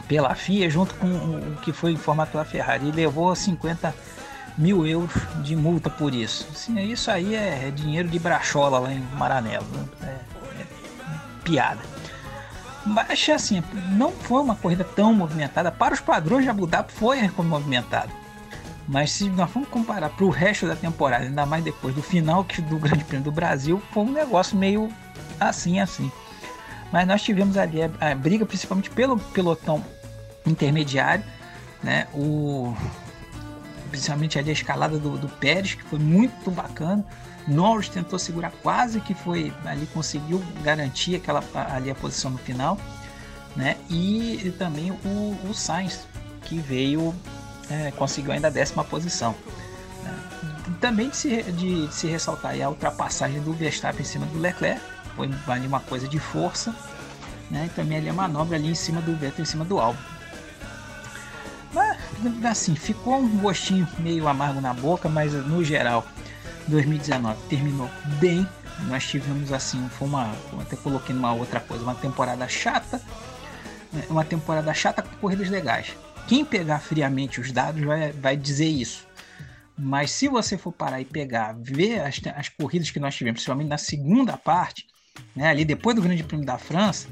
pela 0.09 0.35
FIA 0.35 0.71
junto 0.71 0.95
com 0.95 1.07
o 1.07 1.57
que 1.63 1.73
foi 1.73 1.93
informado 1.93 2.31
pela 2.31 2.45
Ferrari. 2.45 2.89
E 2.89 2.93
levou 2.93 3.35
50 3.35 3.95
mil 4.57 4.87
euros 4.87 5.13
de 5.43 5.57
multa 5.57 5.91
por 5.91 6.15
isso. 6.15 6.47
Assim, 6.53 6.79
isso 6.81 7.11
aí 7.11 7.35
é, 7.35 7.67
é 7.69 7.71
dinheiro 7.71 8.09
de 8.09 8.19
brachola 8.19 8.79
lá 8.79 8.93
em 8.93 9.01
Maranello. 9.17 9.67
Né? 9.73 9.87
É, 10.03 10.63
é 10.63 10.67
piada. 11.45 12.00
Mas 12.85 13.29
assim, 13.29 13.63
não 13.91 14.11
foi 14.11 14.41
uma 14.41 14.57
corrida 14.57 14.85
tão 14.85 15.13
movimentada. 15.13 15.71
Para 15.71 15.95
os 15.95 16.01
padrões 16.01 16.45
de 16.45 16.51
Abu 16.51 16.67
Dhabi 16.67 16.93
foi 16.93 17.21
movimentada. 17.43 18.11
Mas 18.89 19.13
se 19.13 19.29
nós 19.31 19.51
formos 19.51 19.69
comparar 19.69 20.09
para 20.09 20.25
o 20.25 20.31
resto 20.31 20.67
da 20.67 20.75
temporada, 20.75 21.25
ainda 21.25 21.47
mais 21.47 21.63
depois 21.63 21.95
do 21.95 22.03
final 22.03 22.45
do 22.69 22.79
Grande 22.79 23.05
Prêmio 23.05 23.25
do 23.25 23.31
Brasil, 23.31 23.81
foi 23.93 24.03
um 24.03 24.13
negócio 24.13 24.57
meio 24.57 24.91
assim, 25.39 25.79
assim. 25.79 26.11
Mas 26.91 27.07
nós 27.07 27.23
tivemos 27.23 27.57
ali 27.57 27.83
a, 27.83 27.91
a 28.01 28.15
briga 28.15 28.45
principalmente 28.45 28.91
pelo 28.91 29.17
pelotão 29.17 29.85
intermediário, 30.45 31.25
né? 31.83 32.09
O, 32.13 32.75
principalmente 33.91 34.39
ali 34.39 34.51
a 34.51 34.53
escalada 34.53 34.99
do, 34.99 35.17
do 35.17 35.29
Pérez, 35.29 35.75
que 35.75 35.85
foi 35.85 35.99
muito 35.99 36.51
bacana. 36.51 37.05
Norris 37.49 37.89
tentou 37.89 38.19
segurar 38.19 38.53
quase 38.63 39.01
que 39.01 39.15
foi 39.15 39.53
ali 39.65 39.87
conseguiu 39.87 40.43
garantir 40.63 41.17
aquela 41.17 41.43
ali 41.75 41.91
a 41.91 41.95
posição 41.95 42.31
no 42.31 42.39
final, 42.39 42.79
né? 43.57 43.77
E 43.89 44.55
também 44.59 44.91
o, 44.91 45.37
o 45.49 45.55
Sainz 45.55 46.07
que 46.43 46.59
veio 46.59 47.15
é, 47.71 47.91
conseguiu 47.93 48.33
ainda 48.33 48.49
a 48.49 48.51
décima 48.51 48.85
posição. 48.85 49.35
Né? 50.03 50.19
Também 50.81 51.09
de 51.09 51.17
se, 51.17 51.43
de, 51.43 51.87
de 51.87 51.95
se 51.95 52.07
ressaltar 52.07 52.61
a 52.61 52.69
ultrapassagem 52.69 53.41
do 53.41 53.53
Verstappen 53.53 54.03
em 54.03 54.05
cima 54.05 54.27
do 54.27 54.39
Leclerc, 54.39 54.81
foi 55.17 55.31
ali 55.49 55.67
uma 55.67 55.81
coisa 55.81 56.09
de 56.09 56.19
força, 56.19 56.75
né? 57.51 57.67
E 57.67 57.69
também 57.71 57.99
ali 57.99 58.09
a 58.09 58.13
manobra 58.13 58.57
ali 58.57 58.71
em 58.71 58.75
cima 58.75 59.01
do 59.01 59.15
Vettel 59.17 59.43
em 59.43 59.47
cima 59.47 59.65
do 59.65 59.79
Albon. 59.79 59.99
Mas 61.73 61.97
assim, 62.45 62.75
ficou 62.75 63.19
um 63.19 63.39
gostinho 63.39 63.87
meio 63.99 64.27
amargo 64.27 64.61
na 64.61 64.75
boca, 64.75 65.09
mas 65.09 65.33
no 65.33 65.63
geral 65.63 66.05
2019 66.71 67.39
terminou 67.49 67.91
bem. 68.19 68.47
Nós 68.87 69.07
tivemos 69.07 69.53
assim, 69.53 69.87
foi 69.91 70.09
uma, 70.09 70.33
até 70.61 70.77
coloquei 70.77 71.15
numa 71.15 71.33
outra 71.33 71.61
coisa, 71.61 71.83
uma 71.83 71.95
temporada 71.95 72.49
chata, 72.49 73.03
né, 73.93 74.05
uma 74.09 74.25
temporada 74.25 74.73
chata 74.73 75.03
com 75.03 75.15
corridas 75.17 75.51
legais. 75.51 75.95
Quem 76.27 76.45
pegar 76.45 76.79
friamente 76.79 77.41
os 77.41 77.53
dados 77.53 77.83
vai, 77.83 78.13
vai 78.13 78.37
dizer 78.37 78.69
isso. 78.69 79.07
Mas 79.77 80.11
se 80.11 80.29
você 80.29 80.57
for 80.57 80.73
parar 80.73 81.01
e 81.01 81.05
pegar, 81.05 81.55
ver 81.59 82.01
as, 82.01 82.21
as 82.37 82.49
corridas 82.49 82.91
que 82.91 83.01
nós 83.01 83.15
tivemos, 83.15 83.39
principalmente 83.39 83.69
na 83.69 83.79
segunda 83.79 84.37
parte, 84.37 84.87
né, 85.35 85.49
ali 85.49 85.65
depois 85.65 85.97
do 85.97 86.03
Grande 86.03 86.23
Prêmio 86.23 86.47
da 86.47 86.57
França, 86.57 87.09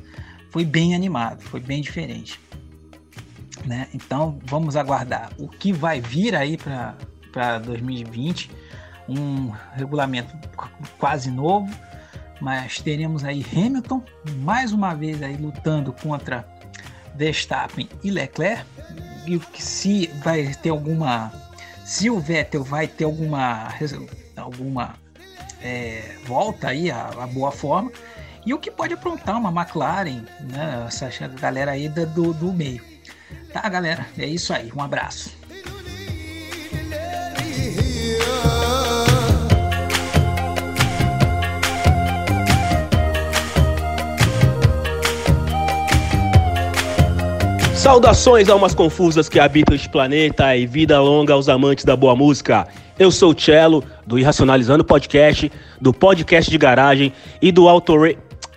foi 0.50 0.64
bem 0.64 0.94
animado, 0.94 1.42
foi 1.42 1.60
bem 1.60 1.82
diferente. 1.82 2.40
Né? 3.66 3.88
Então 3.92 4.38
vamos 4.44 4.76
aguardar 4.76 5.30
o 5.38 5.48
que 5.48 5.72
vai 5.72 6.00
vir 6.00 6.34
aí 6.34 6.56
para 6.56 7.58
2020 7.58 8.50
um 9.08 9.52
regulamento 9.74 10.36
quase 10.98 11.30
novo, 11.30 11.68
mas 12.40 12.78
teremos 12.80 13.24
aí 13.24 13.44
Hamilton 13.52 14.02
mais 14.36 14.72
uma 14.72 14.94
vez 14.94 15.22
aí 15.22 15.36
lutando 15.36 15.92
contra 15.92 16.46
Verstappen 17.14 17.88
e 18.02 18.10
Leclerc 18.10 18.64
e 19.26 19.40
se 19.60 20.06
vai 20.22 20.54
ter 20.54 20.70
alguma 20.70 21.32
se 21.84 22.10
o 22.10 22.20
Vettel 22.20 22.62
vai 22.62 22.86
ter 22.86 23.04
alguma 23.04 23.68
alguma 24.36 24.94
é, 25.60 26.16
volta 26.26 26.68
aí 26.68 26.90
a, 26.90 27.08
a, 27.08 27.26
boa 27.26 27.50
forma 27.50 27.90
e 28.46 28.54
o 28.54 28.58
que 28.58 28.70
pode 28.70 28.94
aprontar 28.94 29.36
uma 29.36 29.50
McLaren, 29.50 30.24
né, 30.40 30.84
essa 30.86 31.28
galera 31.28 31.72
aí 31.72 31.88
do, 31.88 32.32
do 32.32 32.52
meio. 32.52 32.82
Tá, 33.52 33.68
galera? 33.68 34.06
É 34.16 34.26
isso 34.26 34.52
aí. 34.54 34.72
Um 34.74 34.80
abraço. 34.80 35.36
Saudações 47.88 48.50
almas 48.50 48.74
confusas 48.74 49.30
que 49.30 49.40
habitam 49.40 49.74
este 49.74 49.88
planeta 49.88 50.54
e 50.54 50.66
vida 50.66 51.00
longa 51.00 51.32
aos 51.32 51.48
amantes 51.48 51.86
da 51.86 51.96
boa 51.96 52.14
música. 52.14 52.68
Eu 52.98 53.10
sou 53.10 53.32
o 53.32 53.34
Cello, 53.40 53.82
do 54.06 54.18
Irracionalizando 54.18 54.84
Podcast, 54.84 55.50
do 55.80 55.90
Podcast 55.90 56.50
de 56.50 56.58
Garagem 56.58 57.14
e 57.40 57.50
do 57.50 57.66
Auto... 57.66 57.94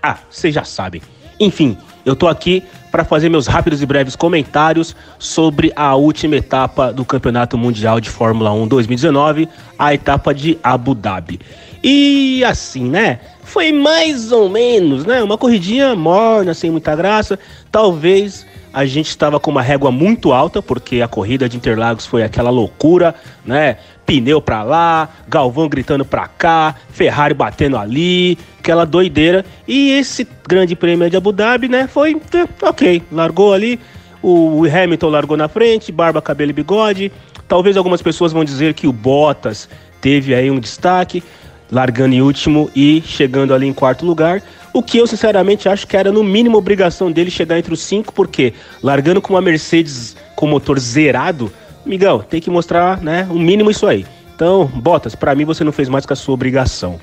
Ah, 0.03 0.17
vocês 0.29 0.53
já 0.53 0.65
sabem. 0.65 1.01
Enfim, 1.39 1.77
eu 2.05 2.13
tô 2.13 2.27
aqui 2.27 2.61
para 2.91 3.05
fazer 3.05 3.29
meus 3.29 3.47
rápidos 3.47 3.81
e 3.81 3.85
breves 3.85 4.17
comentários 4.17 4.93
sobre 5.17 5.71
a 5.77 5.95
última 5.95 6.35
etapa 6.35 6.91
do 6.91 7.05
Campeonato 7.05 7.57
Mundial 7.57 8.01
de 8.01 8.09
Fórmula 8.09 8.51
1 8.51 8.67
2019, 8.67 9.47
a 9.79 9.93
etapa 9.93 10.33
de 10.33 10.59
Abu 10.61 10.93
Dhabi. 10.93 11.39
E 11.81 12.43
assim, 12.43 12.83
né? 12.83 13.21
foi 13.51 13.73
mais 13.73 14.31
ou 14.31 14.47
menos, 14.47 15.05
né? 15.05 15.21
Uma 15.21 15.37
corridinha 15.37 15.93
morna, 15.93 16.53
sem 16.53 16.71
muita 16.71 16.95
graça. 16.95 17.37
Talvez 17.69 18.45
a 18.73 18.85
gente 18.85 19.09
estava 19.09 19.39
com 19.39 19.51
uma 19.51 19.61
régua 19.61 19.91
muito 19.91 20.31
alta, 20.31 20.61
porque 20.61 21.01
a 21.01 21.07
corrida 21.07 21.49
de 21.49 21.57
Interlagos 21.57 22.05
foi 22.05 22.23
aquela 22.23 22.49
loucura, 22.49 23.13
né? 23.45 23.77
Pneu 24.05 24.41
pra 24.41 24.63
lá, 24.63 25.09
Galvão 25.27 25.67
gritando 25.67 26.05
pra 26.05 26.27
cá, 26.27 26.75
Ferrari 26.89 27.33
batendo 27.33 27.77
ali, 27.77 28.37
aquela 28.59 28.85
doideira. 28.85 29.45
E 29.67 29.91
esse 29.91 30.27
grande 30.47 30.75
prêmio 30.75 31.09
de 31.09 31.17
Abu 31.17 31.31
Dhabi, 31.31 31.67
né? 31.67 31.87
Foi 31.87 32.19
eh, 32.33 32.47
ok, 32.61 33.03
largou 33.11 33.53
ali. 33.53 33.79
O 34.21 34.65
Hamilton 34.65 35.09
largou 35.09 35.35
na 35.35 35.47
frente, 35.47 35.91
barba, 35.91 36.21
cabelo 36.21 36.51
e 36.51 36.53
bigode. 36.53 37.11
Talvez 37.47 37.75
algumas 37.75 38.01
pessoas 38.01 38.31
vão 38.31 38.43
dizer 38.45 38.73
que 38.73 38.87
o 38.87 38.93
Bottas 38.93 39.67
teve 39.99 40.33
aí 40.33 40.49
um 40.49 40.59
destaque, 40.59 41.23
largando 41.71 42.13
em 42.13 42.21
último 42.21 42.69
e 42.75 43.01
chegando 43.05 43.53
ali 43.53 43.67
em 43.67 43.73
quarto 43.73 44.05
lugar. 44.05 44.41
O 44.73 44.83
que 44.83 44.97
eu 44.97 45.07
sinceramente 45.07 45.69
acho 45.69 45.87
que 45.87 45.95
era 45.97 46.11
no 46.11 46.23
mínimo 46.23 46.57
obrigação 46.57 47.11
dele 47.11 47.31
chegar 47.31 47.57
entre 47.57 47.73
os 47.73 47.79
cinco, 47.79 48.13
porque 48.13 48.53
largando 48.83 49.21
com 49.21 49.33
uma 49.33 49.41
Mercedes 49.41 50.15
com 50.35 50.47
motor 50.47 50.79
zerado, 50.79 51.51
Miguel, 51.85 52.19
tem 52.19 52.41
que 52.41 52.49
mostrar, 52.49 53.01
né, 53.01 53.27
o 53.29 53.39
mínimo 53.39 53.71
isso 53.71 53.87
aí. 53.87 54.05
Então, 54.35 54.65
Bottas, 54.65 55.15
para 55.15 55.35
mim 55.35 55.45
você 55.45 55.63
não 55.63 55.71
fez 55.71 55.87
mais 55.87 56.05
que 56.05 56.13
a 56.13 56.15
sua 56.15 56.33
obrigação. 56.33 56.99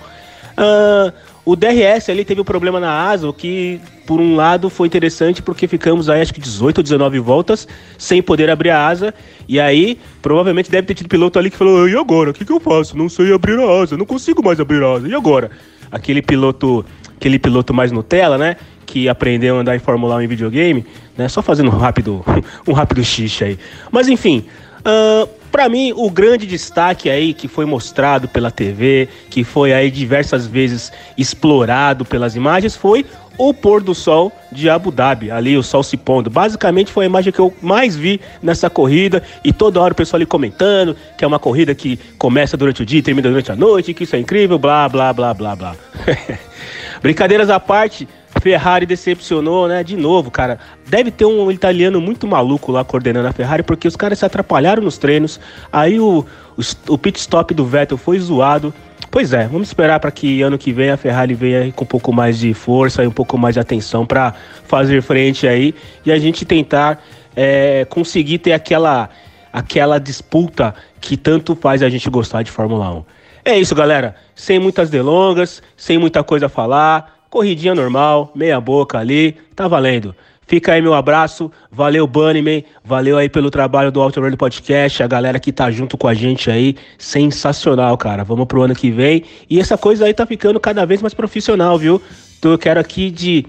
Ah, 0.61 1.13
o 1.45 1.55
DRS 1.55 2.11
ali 2.11 2.25
teve 2.25 2.41
um 2.41 2.45
problema 2.45 2.81
na 2.81 3.09
asa, 3.09 3.29
o 3.29 3.33
que 3.33 3.81
por 4.05 4.21
um 4.21 4.35
lado 4.35 4.69
foi 4.69 4.89
interessante 4.89 5.41
porque 5.41 5.69
ficamos 5.69 6.11
aí 6.11 6.21
acho 6.21 6.35
que 6.35 6.41
18 6.41 6.79
ou 6.79 6.83
19 6.83 7.21
voltas 7.21 7.69
sem 7.97 8.21
poder 8.21 8.51
abrir 8.51 8.71
a 8.71 8.87
asa. 8.87 9.15
E 9.49 9.61
aí, 9.61 9.99
provavelmente 10.21 10.69
deve 10.69 10.89
ter 10.89 10.95
tido 10.95 11.09
piloto 11.09 11.39
ali 11.39 11.49
que 11.49 11.57
falou: 11.57 11.89
"E 11.89 11.97
agora? 11.97 12.31
O 12.31 12.35
que, 12.35 12.45
que 12.45 12.53
eu 12.53 12.59
faço? 12.59 12.99
Não 12.99 13.09
sei 13.09 13.33
abrir 13.33 13.59
a 13.61 13.83
asa, 13.83 13.97
não 13.97 14.05
consigo 14.05 14.43
mais 14.43 14.59
abrir 14.59 14.83
a 14.83 14.95
asa. 14.95 15.09
E 15.09 15.15
agora?" 15.15 15.51
Aquele 15.91 16.21
piloto, 16.21 16.85
aquele 17.17 17.39
piloto 17.39 17.73
mais 17.73 17.93
Nutella, 17.93 18.37
né? 18.37 18.57
Que 18.85 19.09
aprendeu 19.09 19.57
a 19.57 19.61
andar 19.61 19.77
em 19.77 19.79
Fórmula 19.79 20.17
1 20.17 20.23
em 20.23 20.27
videogame, 20.27 20.85
né? 21.17 21.29
Só 21.29 21.41
fazendo 21.41 21.71
um 21.71 21.79
rápido, 21.79 22.23
um 22.67 22.73
rápido 22.73 23.03
xixi 23.03 23.45
aí. 23.45 23.59
Mas 23.91 24.09
enfim, 24.09 24.45
ah, 24.85 25.27
para 25.51 25.69
mim, 25.69 25.93
o 25.97 26.11
grande 26.11 26.47
destaque 26.47 27.09
aí 27.09 27.33
que 27.33 27.49
foi 27.49 27.65
mostrado 27.65 28.29
pela 28.29 28.51
TV, 28.51 29.09
que 29.31 29.45
foi 29.45 29.73
aí 29.73 29.91
diversas 29.91 30.47
vezes 30.47 30.93
explorado 31.17 32.05
pelas 32.05 32.37
imagens, 32.37 32.77
foi 32.77 33.05
o 33.39 33.55
pôr 33.55 33.81
do 33.81 33.95
sol 33.95 34.33
de 34.51 34.69
Abu 34.69 34.91
Dhabi, 34.91 35.31
ali 35.31 35.57
o 35.57 35.63
sol 35.63 35.83
se 35.83 35.97
pondo. 35.97 36.29
Basicamente 36.29 36.91
foi 36.91 37.05
a 37.05 37.07
imagem 37.07 37.33
que 37.33 37.39
eu 37.39 37.55
mais 37.63 37.95
vi 37.95 38.21
nessa 38.43 38.69
corrida 38.69 39.23
e 39.45 39.53
toda 39.53 39.81
hora 39.81 39.93
o 39.93 39.97
pessoal 39.97 40.19
ali 40.19 40.27
comentando 40.27 40.97
que 41.17 41.25
é 41.25 41.27
uma 41.27 41.39
corrida 41.39 41.75
que 41.75 41.99
começa 42.19 42.57
durante 42.57 42.83
o 42.83 42.87
dia 42.87 42.99
e 42.99 43.03
termina 43.03 43.29
durante 43.29 43.53
a 43.53 43.57
noite, 43.57 43.95
que 43.95 44.05
isso 44.05 44.17
é 44.17 44.19
incrível, 44.19 44.59
blá 44.59 44.89
blá 44.89 45.13
blá 45.13 45.33
blá 45.33 45.55
blá. 45.55 45.77
Brincadeiras 47.01 47.49
à 47.49 47.61
parte, 47.61 48.09
Ferrari 48.41 48.87
decepcionou, 48.87 49.69
né? 49.69 49.83
De 49.83 49.97
novo, 49.97 50.31
cara. 50.31 50.59
Deve 50.87 51.11
ter 51.11 51.25
um 51.25 51.51
italiano 51.51 52.01
muito 52.01 52.27
maluco 52.27 52.73
lá 52.73 52.85
coordenando 52.85 53.29
a 53.29 53.33
Ferrari, 53.33 53.63
porque 53.63 53.89
os 53.89 53.97
caras 53.97 54.19
se 54.19 54.25
atrapalharam 54.25 54.83
nos 54.83 54.99
treinos. 54.99 55.41
Aí 55.73 55.99
o, 55.99 56.25
o, 56.57 56.93
o 56.93 56.99
pit 56.99 57.19
stop 57.19 57.53
do 57.55 57.65
Vettel 57.65 57.97
foi 57.97 58.19
zoado. 58.19 58.73
Pois 59.11 59.33
é, 59.33 59.47
vamos 59.47 59.69
esperar 59.69 59.99
para 60.01 60.11
que 60.11 60.43
ano 60.43 60.59
que 60.59 60.71
vem 60.71 60.91
a 60.91 60.97
Ferrari 60.97 61.33
venha 61.33 61.73
com 61.73 61.85
um 61.85 61.87
pouco 61.87 62.13
mais 62.13 62.39
de 62.39 62.53
força 62.53 63.03
e 63.03 63.07
um 63.07 63.13
pouco 63.13 63.39
mais 63.39 63.55
de 63.55 63.61
atenção 63.61 64.05
para 64.05 64.35
fazer 64.65 65.03
frente 65.03 65.49
aí 65.49 65.75
e 66.05 66.13
a 66.13 66.19
gente 66.19 66.45
tentar 66.45 67.03
é, 67.35 67.87
conseguir 67.87 68.39
ter 68.39 68.53
aquela, 68.53 69.09
aquela 69.51 69.99
disputa 69.99 70.75
que 71.01 71.17
tanto 71.17 71.57
faz 71.57 71.83
a 71.83 71.89
gente 71.89 72.11
gostar 72.11 72.43
de 72.43 72.51
Fórmula 72.51 72.91
1. 72.91 73.05
É 73.47 73.59
isso, 73.59 73.75
galera. 73.75 74.15
Sem 74.35 74.59
muitas 74.59 74.91
delongas, 74.91 75.63
sem 75.75 75.97
muita 75.97 76.23
coisa 76.23 76.47
a 76.47 76.51
falar. 76.51 77.18
Corridinha 77.31 77.75
normal, 77.75 78.33
meia 78.35 78.61
boca 78.61 78.99
ali, 78.99 79.37
tá 79.55 79.69
valendo. 79.69 80.15
Fica 80.47 80.73
aí 80.73 80.81
meu 80.81 80.95
abraço, 80.95 81.53
valeu 81.71 82.07
Bunnyman, 82.07 82.65
valeu 82.83 83.19
aí 83.19 83.29
pelo 83.29 83.51
trabalho 83.51 83.93
do 83.93 84.01
Auto 84.01 84.19
Radio 84.19 84.39
Podcast, 84.39 85.03
a 85.03 85.07
galera 85.07 85.39
que 85.39 85.53
tá 85.53 85.71
junto 85.71 85.99
com 85.99 86.09
a 86.09 86.15
gente 86.15 86.51
aí, 86.51 86.75
sensacional, 86.97 87.99
cara. 87.99 88.25
Vamos 88.25 88.47
pro 88.47 88.63
ano 88.63 88.75
que 88.75 88.91
vem. 88.91 89.25
E 89.51 89.61
essa 89.61 89.77
coisa 89.77 90.07
aí 90.07 90.15
tá 90.15 90.25
ficando 90.25 90.59
cada 90.59 90.87
vez 90.87 91.03
mais 91.03 91.13
profissional, 91.13 91.79
viu? 91.79 92.01
Então 92.39 92.51
eu 92.51 92.57
quero 92.57 92.81
aqui 92.81 93.11
de, 93.11 93.45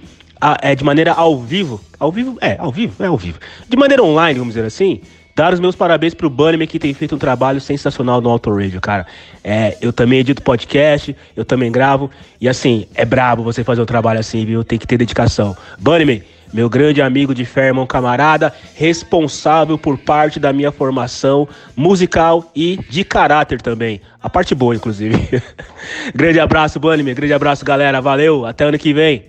é, 0.62 0.76
de 0.76 0.84
maneira 0.84 1.14
ao 1.14 1.40
vivo, 1.40 1.80
ao 1.98 2.12
vivo, 2.12 2.38
é, 2.42 2.58
ao 2.60 2.70
vivo, 2.70 3.02
é 3.02 3.08
ao 3.08 3.18
vivo. 3.18 3.40
De 3.70 3.78
maneira 3.78 4.04
online, 4.04 4.38
vamos 4.38 4.56
dizer 4.56 4.68
assim, 4.68 5.00
dar 5.40 5.54
os 5.54 5.60
meus 5.62 5.74
parabéns 5.74 6.14
pro 6.14 6.30
Bunnyman 6.30 6.68
que 6.68 6.78
tem 6.78 6.94
feito 6.94 7.16
um 7.16 7.18
trabalho 7.18 7.62
sensacional 7.62 8.20
no 8.20 8.30
Auto 8.30 8.54
Radio, 8.54 8.82
cara. 8.82 9.08
É, 9.42 9.78
eu 9.80 9.94
também 9.94 10.20
edito 10.20 10.42
podcast, 10.42 11.16
eu 11.34 11.46
também 11.46 11.72
gravo, 11.72 12.12
e 12.42 12.50
assim, 12.50 12.88
é 12.94 13.06
brabo 13.06 13.42
você 13.42 13.64
fazer 13.64 13.82
um 13.82 13.86
trabalho 13.86 14.20
assim, 14.20 14.44
viu? 14.46 14.66
Tem 14.66 14.78
que 14.78 14.86
ter 14.86 14.98
dedicação. 14.98 15.56
Bunnyman, 15.80 16.22
meu 16.52 16.70
grande 16.70 17.02
amigo 17.02 17.34
de 17.34 17.46
fé, 17.46 17.68
irmão 17.68 17.88
camarada, 17.88 18.54
responsável 18.76 19.78
por 19.78 19.98
parte 19.98 20.42
da 20.42 20.52
minha 20.52 20.74
formação 20.74 21.48
musical 21.74 22.52
e 22.54 22.78
de 22.90 23.06
caráter 23.06 23.62
também. 23.62 24.02
A 24.22 24.30
parte 24.30 24.54
boa, 24.54 24.76
inclusive. 24.76 25.42
grande 26.14 26.42
abraço, 26.42 26.82
Bunnyman, 26.82 27.16
grande 27.16 27.32
abraço, 27.32 27.64
galera. 27.64 28.02
Valeu, 28.02 28.46
até 28.46 28.66
ano 28.66 28.78
que 28.78 28.92
vem. 28.92 29.24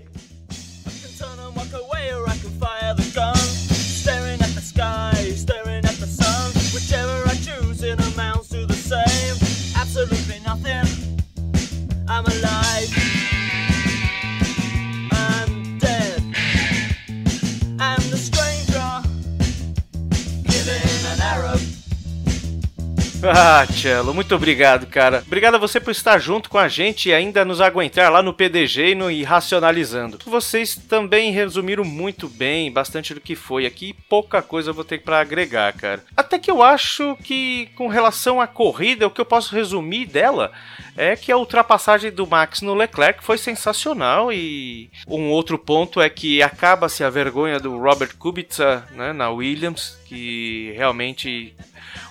Ah, 23.23 23.67
Cello, 23.67 24.15
muito 24.15 24.35
obrigado, 24.35 24.87
cara. 24.87 25.23
Obrigado 25.27 25.57
a 25.57 25.59
você 25.59 25.79
por 25.79 25.91
estar 25.91 26.19
junto 26.19 26.49
com 26.49 26.57
a 26.57 26.69
gente 26.69 27.09
e 27.09 27.15
ainda 27.15 27.45
nos 27.45 27.61
aguentar 27.61 28.11
lá 28.11 28.23
no 28.23 28.33
PDG 28.33 28.93
e 28.93 28.95
no 28.95 29.11
Irracionalizando. 29.11 30.19
Vocês 30.25 30.75
também 30.75 31.31
resumiram 31.31 31.85
muito 31.85 32.29
bem 32.29 32.73
bastante 32.73 33.13
do 33.13 33.21
que 33.21 33.37
foi 33.37 33.67
aqui. 33.67 33.95
Pouca 34.09 34.41
coisa 34.41 34.71
eu 34.71 34.75
vou 34.75 34.85
ter 34.85 35.03
pra 35.03 35.21
agregar, 35.21 35.73
cara. 35.75 36.03
Até 36.17 36.39
que 36.39 36.51
eu 36.51 36.63
acho 36.63 37.15
que, 37.17 37.69
com 37.77 37.89
relação 37.89 38.41
à 38.41 38.47
corrida, 38.47 39.07
o 39.07 39.11
que 39.11 39.21
eu 39.21 39.27
posso 39.27 39.55
resumir 39.55 40.07
dela 40.07 40.51
é 40.97 41.15
que 41.15 41.31
a 41.31 41.37
ultrapassagem 41.37 42.11
do 42.11 42.27
Max 42.27 42.63
no 42.63 42.75
Leclerc 42.75 43.23
foi 43.23 43.37
sensacional 43.37 44.33
e 44.33 44.91
um 45.07 45.31
outro 45.31 45.59
ponto 45.59 46.01
é 46.01 46.09
que 46.09 46.43
acaba-se 46.43 47.05
a 47.05 47.11
vergonha 47.11 47.61
do 47.61 47.79
Robert 47.79 48.17
Kubica 48.17 48.87
né, 48.93 49.13
na 49.13 49.29
Williams, 49.31 49.99
que 50.07 50.73
realmente 50.77 51.55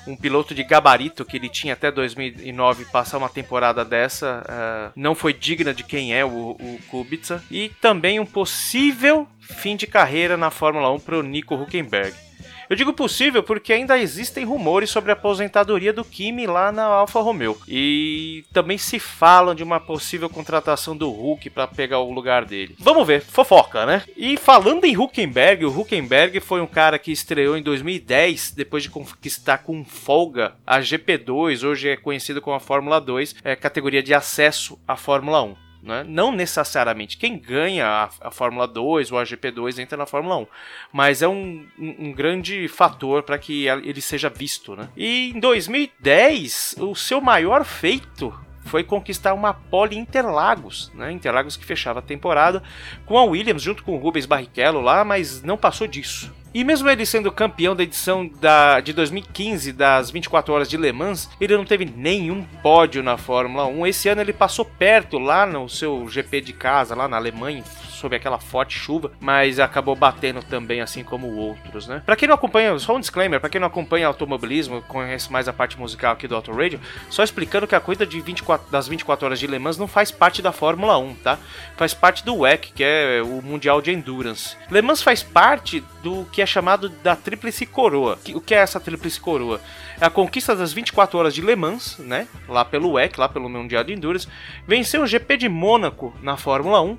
um 0.07 0.15
piloto 0.15 0.53
de 0.55 0.63
gabarito 0.63 1.25
que 1.25 1.37
ele 1.37 1.49
tinha 1.49 1.73
até 1.73 1.91
2009 1.91 2.85
passar 2.85 3.17
uma 3.17 3.29
temporada 3.29 3.83
dessa 3.85 4.43
ah, 4.47 4.91
não 4.95 5.15
foi 5.15 5.33
digna 5.33 5.73
de 5.73 5.83
quem 5.83 6.13
é 6.13 6.23
o, 6.25 6.29
o 6.51 6.79
Kubica 6.89 7.43
e 7.49 7.69
também 7.81 8.19
um 8.19 8.25
possível 8.25 9.27
fim 9.39 9.75
de 9.75 9.87
carreira 9.87 10.37
na 10.37 10.49
Fórmula 10.49 10.91
1 10.93 10.99
para 10.99 11.17
o 11.17 11.23
Nico 11.23 11.55
Huckenberg. 11.55 12.28
Eu 12.69 12.75
digo 12.75 12.93
possível 12.93 13.41
porque 13.41 13.73
ainda 13.73 13.97
existem 13.97 14.45
rumores 14.45 14.91
sobre 14.91 15.09
a 15.09 15.13
aposentadoria 15.13 15.91
do 15.91 16.05
Kimi 16.05 16.45
lá 16.45 16.71
na 16.71 16.83
Alfa 16.83 17.19
Romeo. 17.19 17.57
E 17.67 18.45
também 18.53 18.77
se 18.77 18.99
falam 18.99 19.55
de 19.55 19.63
uma 19.63 19.79
possível 19.79 20.29
contratação 20.29 20.95
do 20.95 21.09
Hulk 21.09 21.49
para 21.49 21.65
pegar 21.65 21.97
o 21.97 22.11
lugar 22.11 22.45
dele. 22.45 22.75
Vamos 22.77 23.07
ver, 23.07 23.21
fofoca, 23.21 23.87
né? 23.87 24.03
E 24.15 24.37
falando 24.37 24.85
em 24.85 24.95
Huckenberg, 24.95 25.65
o 25.65 25.79
Huckenberg 25.79 26.39
foi 26.39 26.61
um 26.61 26.67
cara 26.67 26.99
que 26.99 27.11
estreou 27.11 27.57
em 27.57 27.63
2010, 27.63 28.51
depois 28.51 28.83
de 28.83 28.91
conquistar 28.91 29.57
com 29.59 29.83
folga 29.83 30.53
a 30.63 30.79
GP2, 30.79 31.67
hoje 31.67 31.89
é 31.89 31.97
conhecido 31.97 32.39
como 32.39 32.55
a 32.55 32.59
Fórmula 32.59 33.01
2, 33.01 33.37
é 33.43 33.55
categoria 33.55 34.03
de 34.03 34.13
acesso 34.13 34.77
à 34.87 34.95
Fórmula 34.95 35.41
1 35.41 35.68
né? 35.89 36.05
Não 36.07 36.31
necessariamente 36.31 37.17
quem 37.17 37.37
ganha 37.37 37.85
a, 37.85 38.27
a 38.27 38.31
Fórmula 38.31 38.67
2 38.67 39.11
ou 39.11 39.19
a 39.19 39.23
GP2 39.23 39.79
entra 39.79 39.97
na 39.97 40.05
Fórmula 40.05 40.37
1, 40.37 40.47
mas 40.93 41.21
é 41.21 41.27
um, 41.27 41.67
um, 41.77 41.95
um 42.07 42.11
grande 42.13 42.67
fator 42.67 43.23
para 43.23 43.37
que 43.37 43.67
ele 43.67 43.99
seja 43.99 44.29
visto. 44.29 44.75
Né? 44.75 44.87
E 44.95 45.31
em 45.35 45.39
2010, 45.39 46.75
o 46.79 46.95
seu 46.95 47.19
maior 47.19 47.65
feito 47.65 48.33
foi 48.69 48.83
conquistar 48.83 49.33
uma 49.33 49.53
pole 49.53 49.97
em 49.97 49.99
Interlagos, 49.99 50.91
né? 50.93 51.11
Interlagos 51.11 51.57
que 51.57 51.65
fechava 51.65 51.99
a 51.99 52.03
temporada 52.03 52.61
com 53.05 53.17
a 53.17 53.23
Williams 53.23 53.61
junto 53.61 53.83
com 53.83 53.95
o 53.95 53.97
Rubens 53.97 54.25
Barrichello 54.25 54.79
lá, 54.79 55.03
mas 55.03 55.41
não 55.41 55.57
passou 55.57 55.87
disso. 55.87 56.33
E 56.51 56.63
mesmo 56.63 56.89
ele 56.89 57.05
sendo 57.05 57.31
campeão 57.31 57.75
da 57.75 57.83
edição 57.83 58.27
da, 58.27 58.79
de 58.79 58.91
2015 58.91 59.71
das 59.71 60.09
24 60.09 60.51
horas 60.51 60.69
de 60.69 60.77
Le 60.77 60.91
Mans, 60.91 61.29
ele 61.39 61.55
não 61.55 61.63
teve 61.63 61.85
nenhum 61.85 62.43
pódio 62.63 63.03
na 63.03 63.17
Fórmula 63.17 63.67
1. 63.67 63.85
Esse 63.85 64.09
ano 64.09 64.21
ele 64.21 64.33
passou 64.33 64.65
perto 64.65 65.19
lá 65.19 65.45
no 65.45 65.69
seu 65.69 66.07
GP 66.07 66.41
de 66.41 66.53
casa, 66.53 66.95
lá 66.95 67.07
na 67.07 67.17
Alemanha, 67.17 67.63
sob 67.99 68.15
aquela 68.15 68.39
forte 68.39 68.77
chuva, 68.77 69.11
mas 69.19 69.59
acabou 69.59 69.95
batendo 69.95 70.41
também, 70.41 70.81
assim 70.81 71.03
como 71.03 71.27
outros, 71.35 71.87
né? 71.87 72.01
Pra 72.05 72.15
quem 72.15 72.27
não 72.27 72.35
acompanha, 72.35 72.77
só 72.79 72.95
um 72.95 72.99
disclaimer, 72.99 73.39
pra 73.39 73.49
quem 73.49 73.59
não 73.59 73.67
acompanha 73.67 74.07
automobilismo, 74.07 74.81
conhece 74.83 75.31
mais 75.31 75.47
a 75.47 75.53
parte 75.53 75.77
musical 75.77 76.13
aqui 76.13 76.27
do 76.27 76.35
Auto 76.35 76.51
Radio, 76.51 76.79
só 77.09 77.23
explicando 77.23 77.67
que 77.67 77.75
a 77.75 77.79
corrida 77.79 78.05
de 78.05 78.19
24, 78.21 78.71
das 78.71 78.87
24 78.87 79.25
horas 79.25 79.39
de 79.39 79.47
Le 79.47 79.59
Mans 79.59 79.77
não 79.77 79.87
faz 79.87 80.11
parte 80.11 80.41
da 80.41 80.51
Fórmula 80.51 80.97
1, 80.97 81.15
tá? 81.15 81.37
Faz 81.75 81.93
parte 81.93 82.23
do 82.23 82.39
WEC, 82.39 82.71
que 82.73 82.83
é 82.83 83.21
o 83.21 83.41
Mundial 83.41 83.81
de 83.81 83.91
Endurance. 83.91 84.55
Le 84.71 84.81
Mans 84.81 85.01
faz 85.01 85.21
parte 85.21 85.83
do 86.01 86.25
que 86.31 86.41
é 86.41 86.45
chamado 86.45 86.89
da 86.89 87.15
Tríplice 87.15 87.65
Coroa. 87.65 88.17
O 88.33 88.41
que 88.41 88.55
é 88.55 88.59
essa 88.59 88.79
Tríplice 88.79 89.19
Coroa? 89.19 89.59
É 89.99 90.05
a 90.05 90.09
conquista 90.09 90.55
das 90.55 90.71
24 90.71 91.17
horas 91.17 91.33
de 91.33 91.41
Le 91.41 91.55
Mans, 91.55 91.97
né? 91.99 92.27
Lá 92.47 92.63
pelo 92.63 92.93
WEC, 92.93 93.19
lá 93.19 93.27
pelo 93.27 93.49
Mundial 93.49 93.83
de 93.83 93.93
Endurance. 93.93 94.27
Venceu 94.65 95.03
o 95.03 95.07
GP 95.07 95.37
de 95.37 95.49
Mônaco 95.49 96.13
na 96.21 96.37
Fórmula 96.37 96.81
1 96.81 96.97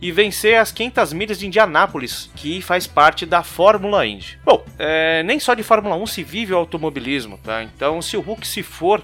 e 0.00 0.12
vencer 0.12 0.58
as 0.58 0.70
500 0.72 1.12
milhas 1.12 1.38
de 1.38 1.46
Indianápolis, 1.46 2.30
que 2.36 2.60
faz 2.60 2.86
parte 2.86 3.24
da 3.24 3.42
Fórmula 3.42 4.06
Indy. 4.06 4.38
Bom, 4.44 4.64
é, 4.78 5.22
nem 5.22 5.40
só 5.40 5.54
de 5.54 5.62
Fórmula 5.62 5.96
1 5.96 6.06
se 6.06 6.22
vive 6.22 6.52
o 6.52 6.56
automobilismo, 6.56 7.38
tá? 7.42 7.62
Então, 7.62 8.02
se 8.02 8.16
o 8.16 8.20
Hulk 8.20 8.46
se 8.46 8.62
for, 8.62 9.02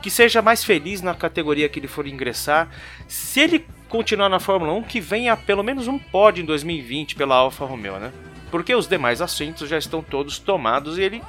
que 0.00 0.10
seja 0.10 0.40
mais 0.40 0.64
feliz 0.64 1.02
na 1.02 1.14
categoria 1.14 1.68
que 1.68 1.78
ele 1.78 1.88
for 1.88 2.06
ingressar. 2.06 2.68
Se 3.06 3.40
ele 3.40 3.66
continuar 3.88 4.28
na 4.28 4.40
Fórmula 4.40 4.72
1, 4.72 4.82
que 4.84 5.00
venha 5.00 5.36
pelo 5.36 5.62
menos 5.62 5.86
um 5.88 5.98
pódio 5.98 6.42
em 6.42 6.46
2020 6.46 7.16
pela 7.16 7.36
Alfa 7.36 7.64
Romeo, 7.64 7.98
né? 7.98 8.12
Porque 8.50 8.74
os 8.74 8.86
demais 8.86 9.20
assentos 9.20 9.68
já 9.68 9.78
estão 9.78 10.02
todos 10.02 10.38
tomados 10.38 10.98
e 10.98 11.02
ele 11.02 11.22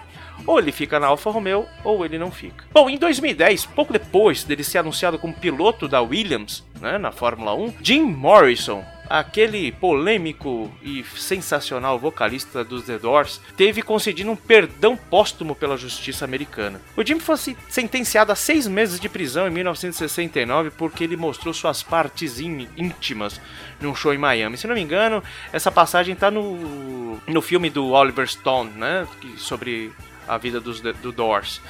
ou 0.45 0.57
ele 0.57 0.71
fica 0.71 0.99
na 0.99 1.07
Alfa 1.07 1.29
Romeo 1.29 1.67
ou 1.83 2.03
ele 2.03 2.17
não 2.17 2.31
fica. 2.31 2.65
Bom, 2.71 2.89
em 2.89 2.97
2010, 2.97 3.65
pouco 3.67 3.93
depois 3.93 4.43
dele 4.43 4.63
ser 4.63 4.79
anunciado 4.79 5.19
como 5.19 5.33
piloto 5.33 5.87
da 5.87 6.01
Williams, 6.01 6.63
né, 6.79 6.97
na 6.97 7.11
Fórmula 7.11 7.53
1, 7.53 7.75
Jim 7.81 8.01
Morrison, 8.01 8.83
aquele 9.19 9.71
polêmico 9.71 10.71
e 10.81 11.03
sensacional 11.15 11.99
vocalista 11.99 12.63
dos 12.63 12.85
The 12.85 12.97
Doors, 12.97 13.41
teve 13.57 13.81
concedido 13.81 14.31
um 14.31 14.35
perdão 14.35 14.95
póstumo 14.95 15.53
pela 15.53 15.77
justiça 15.77 16.23
americana. 16.23 16.81
O 16.95 17.05
Jim 17.05 17.19
foi 17.19 17.37
sentenciado 17.69 18.31
a 18.31 18.35
seis 18.35 18.67
meses 18.67 18.99
de 18.99 19.09
prisão 19.09 19.47
em 19.47 19.51
1969 19.51 20.71
porque 20.71 21.03
ele 21.03 21.17
mostrou 21.17 21.53
suas 21.53 21.83
partes 21.83 22.39
íntimas 22.39 23.39
num 23.81 23.93
show 23.93 24.13
em 24.13 24.17
Miami. 24.17 24.57
Se 24.57 24.67
não 24.67 24.75
me 24.75 24.81
engano, 24.81 25.23
essa 25.51 25.71
passagem 25.71 26.13
está 26.13 26.31
no, 26.31 27.19
no 27.27 27.41
filme 27.41 27.69
do 27.69 27.89
Oliver 27.91 28.27
Stone, 28.27 28.71
né, 28.71 29.07
sobre 29.37 29.91
a 30.27 30.37
vida 30.37 30.59
dos 30.59 30.79
do 30.79 31.11
Doors. 31.11 31.61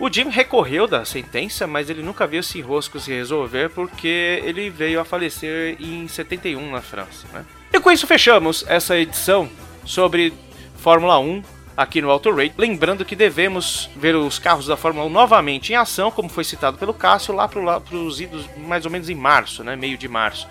O 0.00 0.10
Jim 0.10 0.30
recorreu 0.30 0.86
da 0.86 1.04
sentença, 1.04 1.66
mas 1.66 1.90
ele 1.90 2.02
nunca 2.02 2.26
viu 2.26 2.40
esse 2.40 2.58
enrosco 2.58 2.98
se 2.98 3.12
resolver 3.12 3.68
porque 3.68 4.40
ele 4.42 4.70
veio 4.70 4.98
a 4.98 5.04
falecer 5.04 5.76
em 5.78 6.08
71 6.08 6.70
na 6.70 6.80
França. 6.80 7.26
Né? 7.34 7.44
E 7.70 7.78
com 7.78 7.92
isso 7.92 8.06
fechamos 8.06 8.64
essa 8.66 8.96
edição 8.96 9.46
sobre 9.84 10.32
Fórmula 10.78 11.18
1 11.18 11.42
aqui 11.76 12.00
no 12.00 12.10
Auto 12.10 12.30
Rate. 12.30 12.54
Lembrando 12.56 13.04
que 13.04 13.16
devemos 13.16 13.90
ver 13.96 14.14
os 14.14 14.38
carros 14.38 14.66
da 14.66 14.76
Fórmula 14.76 15.06
1 15.06 15.10
novamente 15.10 15.72
em 15.72 15.76
ação, 15.76 16.10
como 16.10 16.28
foi 16.28 16.44
citado 16.44 16.78
pelo 16.78 16.94
Cássio, 16.94 17.34
lá 17.34 17.48
para 17.48 17.96
os 17.96 18.20
idos 18.20 18.44
mais 18.56 18.84
ou 18.84 18.90
menos 18.90 19.08
em 19.08 19.14
março, 19.14 19.64
né? 19.64 19.76
meio 19.76 19.96
de 19.96 20.08
março. 20.08 20.46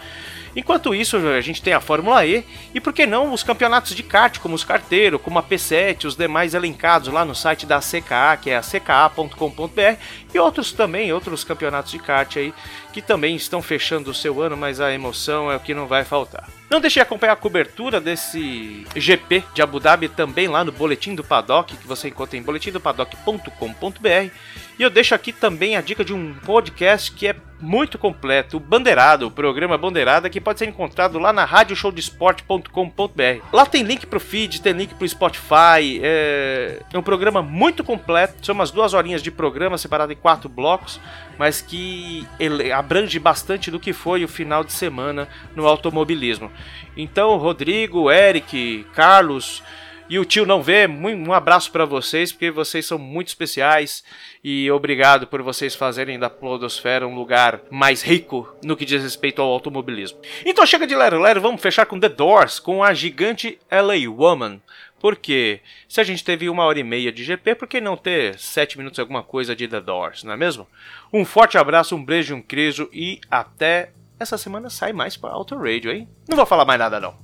Enquanto 0.55 0.95
isso, 0.95 1.15
a 1.17 1.41
gente 1.41 1.61
tem 1.61 1.73
a 1.73 1.79
Fórmula 1.79 2.25
E 2.25 2.43
e 2.73 2.81
por 2.81 2.91
que 2.91 3.05
não 3.05 3.31
os 3.33 3.43
campeonatos 3.43 3.95
de 3.95 4.01
kart, 4.01 4.39
como 4.39 4.55
os 4.55 4.63
carteiros, 4.63 5.21
como 5.21 5.37
a 5.37 5.43
P7, 5.43 6.05
os 6.05 6.15
demais 6.15 6.53
elencados 6.53 7.13
lá 7.13 7.23
no 7.23 7.35
site 7.35 7.65
da 7.65 7.79
CKA, 7.79 8.37
que 8.41 8.49
é 8.49 8.57
a 8.57 8.61
cka.com.br, 8.61 9.97
e 10.33 10.39
outros 10.39 10.71
também, 10.71 11.13
outros 11.13 11.43
campeonatos 11.43 11.91
de 11.91 11.99
kart 11.99 12.37
aí 12.37 12.53
que 12.91 13.01
também 13.01 13.35
estão 13.35 13.61
fechando 13.61 14.09
o 14.09 14.13
seu 14.13 14.41
ano, 14.41 14.57
mas 14.57 14.81
a 14.81 14.91
emoção 14.91 15.51
é 15.51 15.55
o 15.55 15.59
que 15.59 15.73
não 15.73 15.87
vai 15.87 16.03
faltar. 16.03 16.58
Não 16.69 16.79
deixe 16.79 16.95
de 16.95 17.01
acompanhar 17.01 17.33
a 17.33 17.35
cobertura 17.35 17.99
desse 17.99 18.85
GP 18.95 19.43
de 19.55 19.61
Abu 19.61 19.79
Dhabi 19.79 20.07
também 20.07 20.47
lá 20.47 20.63
no 20.63 20.71
Boletim 20.71 21.15
do 21.15 21.23
Paddock, 21.23 21.75
que 21.75 21.87
você 21.87 22.09
encontra 22.09 22.37
em 22.37 22.43
boletimdopaddock.com.br. 22.43 24.31
E 24.79 24.81
eu 24.81 24.89
deixo 24.89 25.13
aqui 25.13 25.31
também 25.33 25.75
a 25.75 25.81
dica 25.81 26.05
de 26.05 26.13
um 26.13 26.33
podcast 26.35 27.11
que 27.11 27.27
é 27.27 27.35
muito 27.59 27.97
completo, 27.97 28.55
o 28.55 28.61
Bandeirado, 28.61 29.27
o 29.27 29.31
programa 29.31 29.77
Bandeirada, 29.77 30.29
que 30.29 30.39
pode 30.39 30.59
ser 30.59 30.69
encontrado 30.69 31.19
lá 31.19 31.33
na 31.33 31.43
radioshowdesport.com.br. 31.43 33.43
Lá 33.51 33.65
tem 33.65 33.83
link 33.83 34.05
pro 34.05 34.21
feed, 34.21 34.61
tem 34.61 34.71
link 34.71 34.93
pro 34.93 35.05
Spotify, 35.05 35.99
é... 36.01 36.81
é 36.93 36.97
um 36.97 37.03
programa 37.03 37.41
muito 37.41 37.83
completo, 37.83 38.45
são 38.45 38.55
umas 38.55 38.71
duas 38.71 38.93
horinhas 38.93 39.21
de 39.21 39.29
programa 39.29 39.77
separado 39.77 40.13
em 40.13 40.15
quatro 40.15 40.47
blocos, 40.47 40.97
mas 41.37 41.61
que 41.61 42.25
abrange 42.73 43.19
bastante 43.19 43.69
do 43.69 43.81
que 43.81 43.91
foi 43.91 44.23
o 44.23 44.29
final 44.29 44.63
de 44.63 44.71
semana 44.71 45.27
no 45.53 45.67
automobilismo. 45.67 46.49
Então, 46.95 47.35
Rodrigo, 47.35 48.09
Eric, 48.09 48.87
Carlos 48.95 49.61
e 50.09 50.17
o 50.17 50.25
tio 50.25 50.45
não 50.45 50.61
vê, 50.61 50.87
um 50.87 51.31
abraço 51.31 51.71
para 51.71 51.85
vocês, 51.85 52.31
porque 52.31 52.49
vocês 52.49 52.85
são 52.85 52.97
muito 52.97 53.27
especiais 53.27 54.03
e 54.43 54.69
obrigado 54.71 55.27
por 55.27 55.41
vocês 55.41 55.75
fazerem 55.75 56.17
da 56.17 56.29
Plodosfera 56.29 57.07
um 57.07 57.13
lugar 57.13 57.61
mais 57.69 58.01
rico 58.01 58.51
no 58.63 58.75
que 58.75 58.85
diz 58.85 59.03
respeito 59.03 59.41
ao 59.41 59.49
automobilismo. 59.49 60.19
Então 60.45 60.65
chega 60.65 60.87
de 60.87 60.95
lero 60.95 61.21
lero, 61.21 61.39
vamos 61.39 61.61
fechar 61.61 61.85
com 61.85 61.99
The 61.99 62.09
Doors, 62.09 62.59
com 62.59 62.83
a 62.83 62.93
gigante 62.93 63.59
LA 63.71 64.09
Woman. 64.09 64.59
Porque 64.99 65.61
se 65.87 66.01
a 66.01 66.03
gente 66.03 66.25
teve 66.25 66.49
uma 66.49 66.65
hora 66.65 66.79
e 66.79 66.83
meia 66.83 67.11
de 67.11 67.23
GP, 67.23 67.55
por 67.55 67.67
que 67.67 67.79
não 67.79 67.95
ter 67.95 68.37
sete 68.37 68.77
minutos 68.77 68.99
alguma 68.99 69.23
coisa 69.23 69.55
de 69.55 69.67
The 69.67 69.79
Doors, 69.79 70.23
não 70.25 70.33
é 70.33 70.37
mesmo? 70.37 70.67
Um 71.13 71.23
forte 71.23 71.57
abraço, 71.57 71.95
um 71.95 72.03
beijo, 72.03 72.35
um 72.35 72.41
queijo 72.41 72.89
e 72.91 73.21
até 73.31 73.91
essa 74.19 74.37
semana 74.37 74.69
sai 74.69 74.91
mais 74.91 75.15
para 75.15 75.33
Auto 75.33 75.57
Radio, 75.57 75.91
hein? 75.91 76.09
Não 76.27 76.35
vou 76.35 76.45
falar 76.45 76.65
mais 76.65 76.79
nada 76.79 76.99
não. 76.99 77.15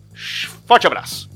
Forte 0.65 0.87
abraço. 0.87 1.34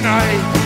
tonight 0.00 0.59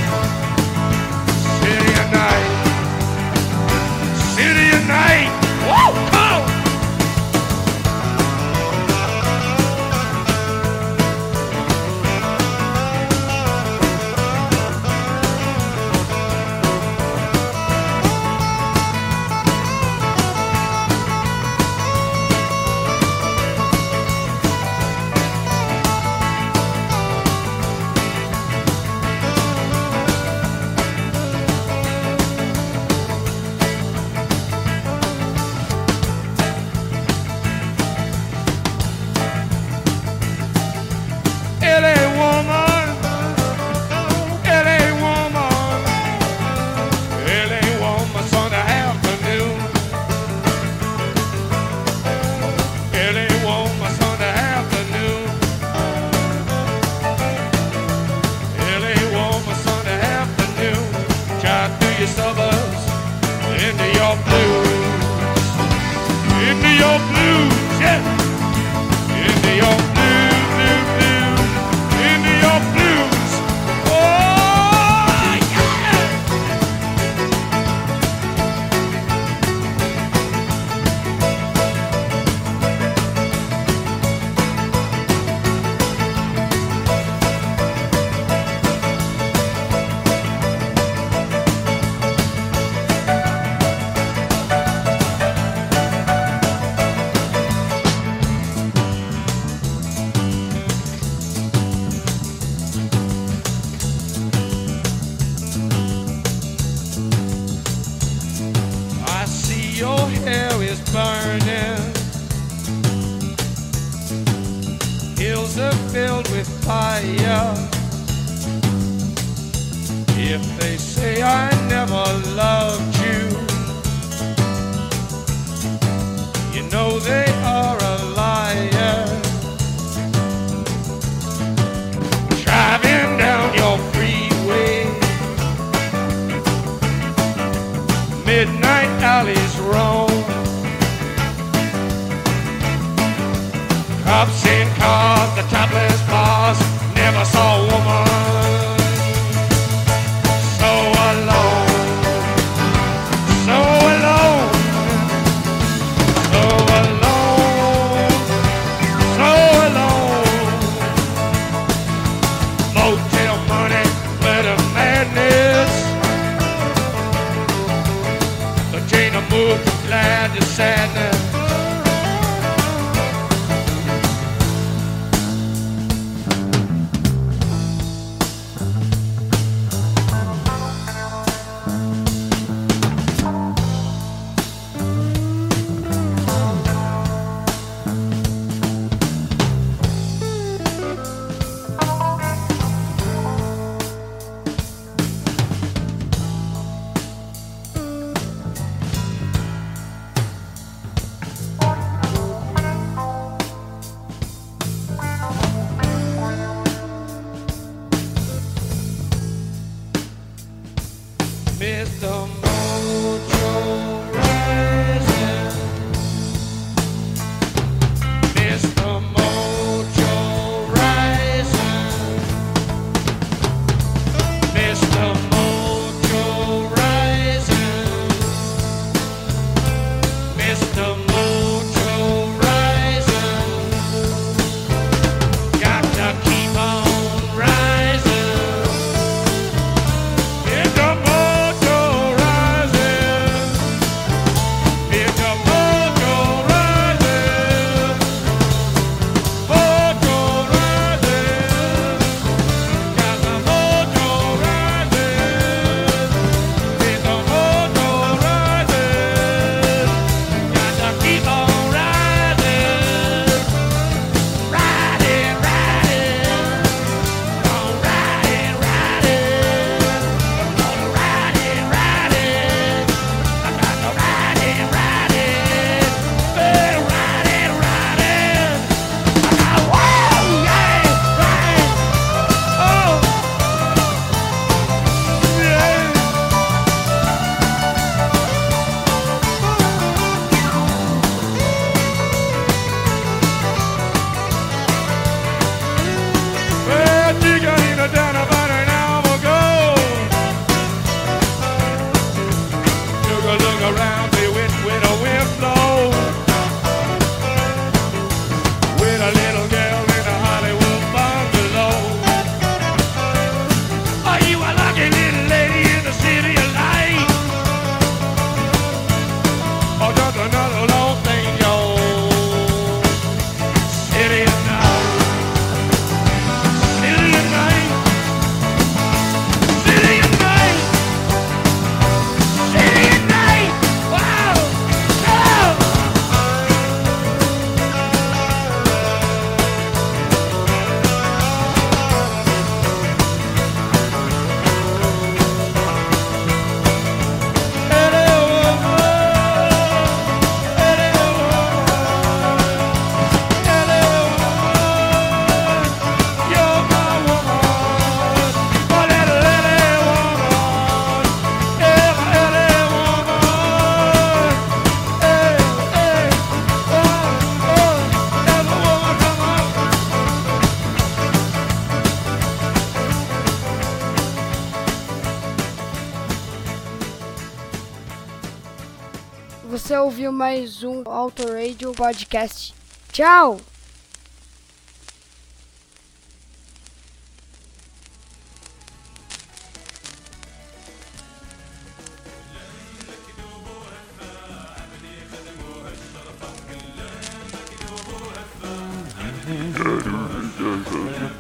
podcast. 381.85 382.55
Tchau! 382.93 383.39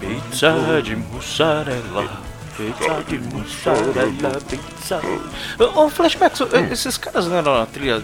Pizza 0.00 0.80
de 0.82 0.96
mussarela. 0.96 2.22
Pizza 2.56 3.04
de 3.06 3.18
mussarela, 3.18 4.40
pizza. 4.48 5.00
Ô, 5.58 5.84
oh, 5.84 6.56
eh, 6.56 6.72
esses 6.72 6.96
caras 6.96 7.26
não 7.26 7.36
eram 7.36 7.58
na 7.58 7.66
trilha 7.66 8.02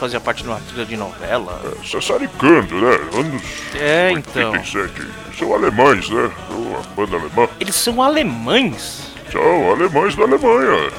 não 0.00 0.08
faziam 0.08 0.20
parte 0.22 0.42
de 0.42 0.48
uma 0.48 0.58
trilha 0.60 0.86
de 0.86 0.96
novela? 0.96 1.60
Sassaricando, 1.84 2.74
né? 2.74 2.98
Anos 3.12 3.42
É, 3.74 4.10
então. 4.12 4.52
87. 4.52 5.06
São 5.38 5.54
alemães, 5.54 6.08
né? 6.08 6.30
Uma 6.50 6.80
banda 6.96 7.16
alemã. 7.16 7.48
Eles 7.60 7.74
são 7.74 8.02
alemães. 8.02 9.02
São 9.30 9.70
alemães 9.70 10.16
da 10.16 10.22
Alemanha. 10.24 10.90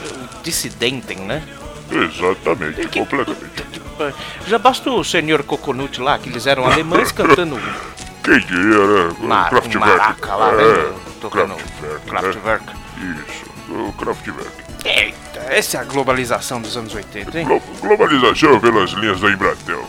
Dissidenten, 0.44 1.18
né? 1.20 1.44
Exatamente, 1.92 2.88
completamente. 2.88 3.82
Já 4.48 4.58
basta 4.58 4.90
o 4.90 5.04
senhor 5.04 5.44
Coconut 5.44 6.00
lá, 6.00 6.18
que 6.18 6.30
eles 6.30 6.48
eram 6.48 6.66
alemães 6.66 7.12
cantando 7.12 7.60
Quem 8.24 8.36
né? 8.40 9.16
Mar- 9.20 9.50
Kraftwerk. 9.50 9.78
maraca 9.78 10.36
lá, 10.36 10.52
é, 10.54 10.56
né? 10.56 10.94
Tocando 11.20 11.56
Kraftwerk, 11.56 12.06
Kraftwerk. 12.08 12.66
Né? 12.66 12.74
Isso, 13.28 13.74
o 13.74 13.94
Kraftwerk. 13.94 14.61
Essa 15.50 15.78
é 15.78 15.82
a 15.82 15.84
globalização 15.84 16.62
dos 16.62 16.76
anos 16.78 16.94
80, 16.94 17.40
hein? 17.40 17.46
Glo- 17.46 17.62
globalização 17.82 18.60
pelas 18.60 18.92
linhas 18.92 19.20
da 19.20 19.30
Embratel. 19.32 19.86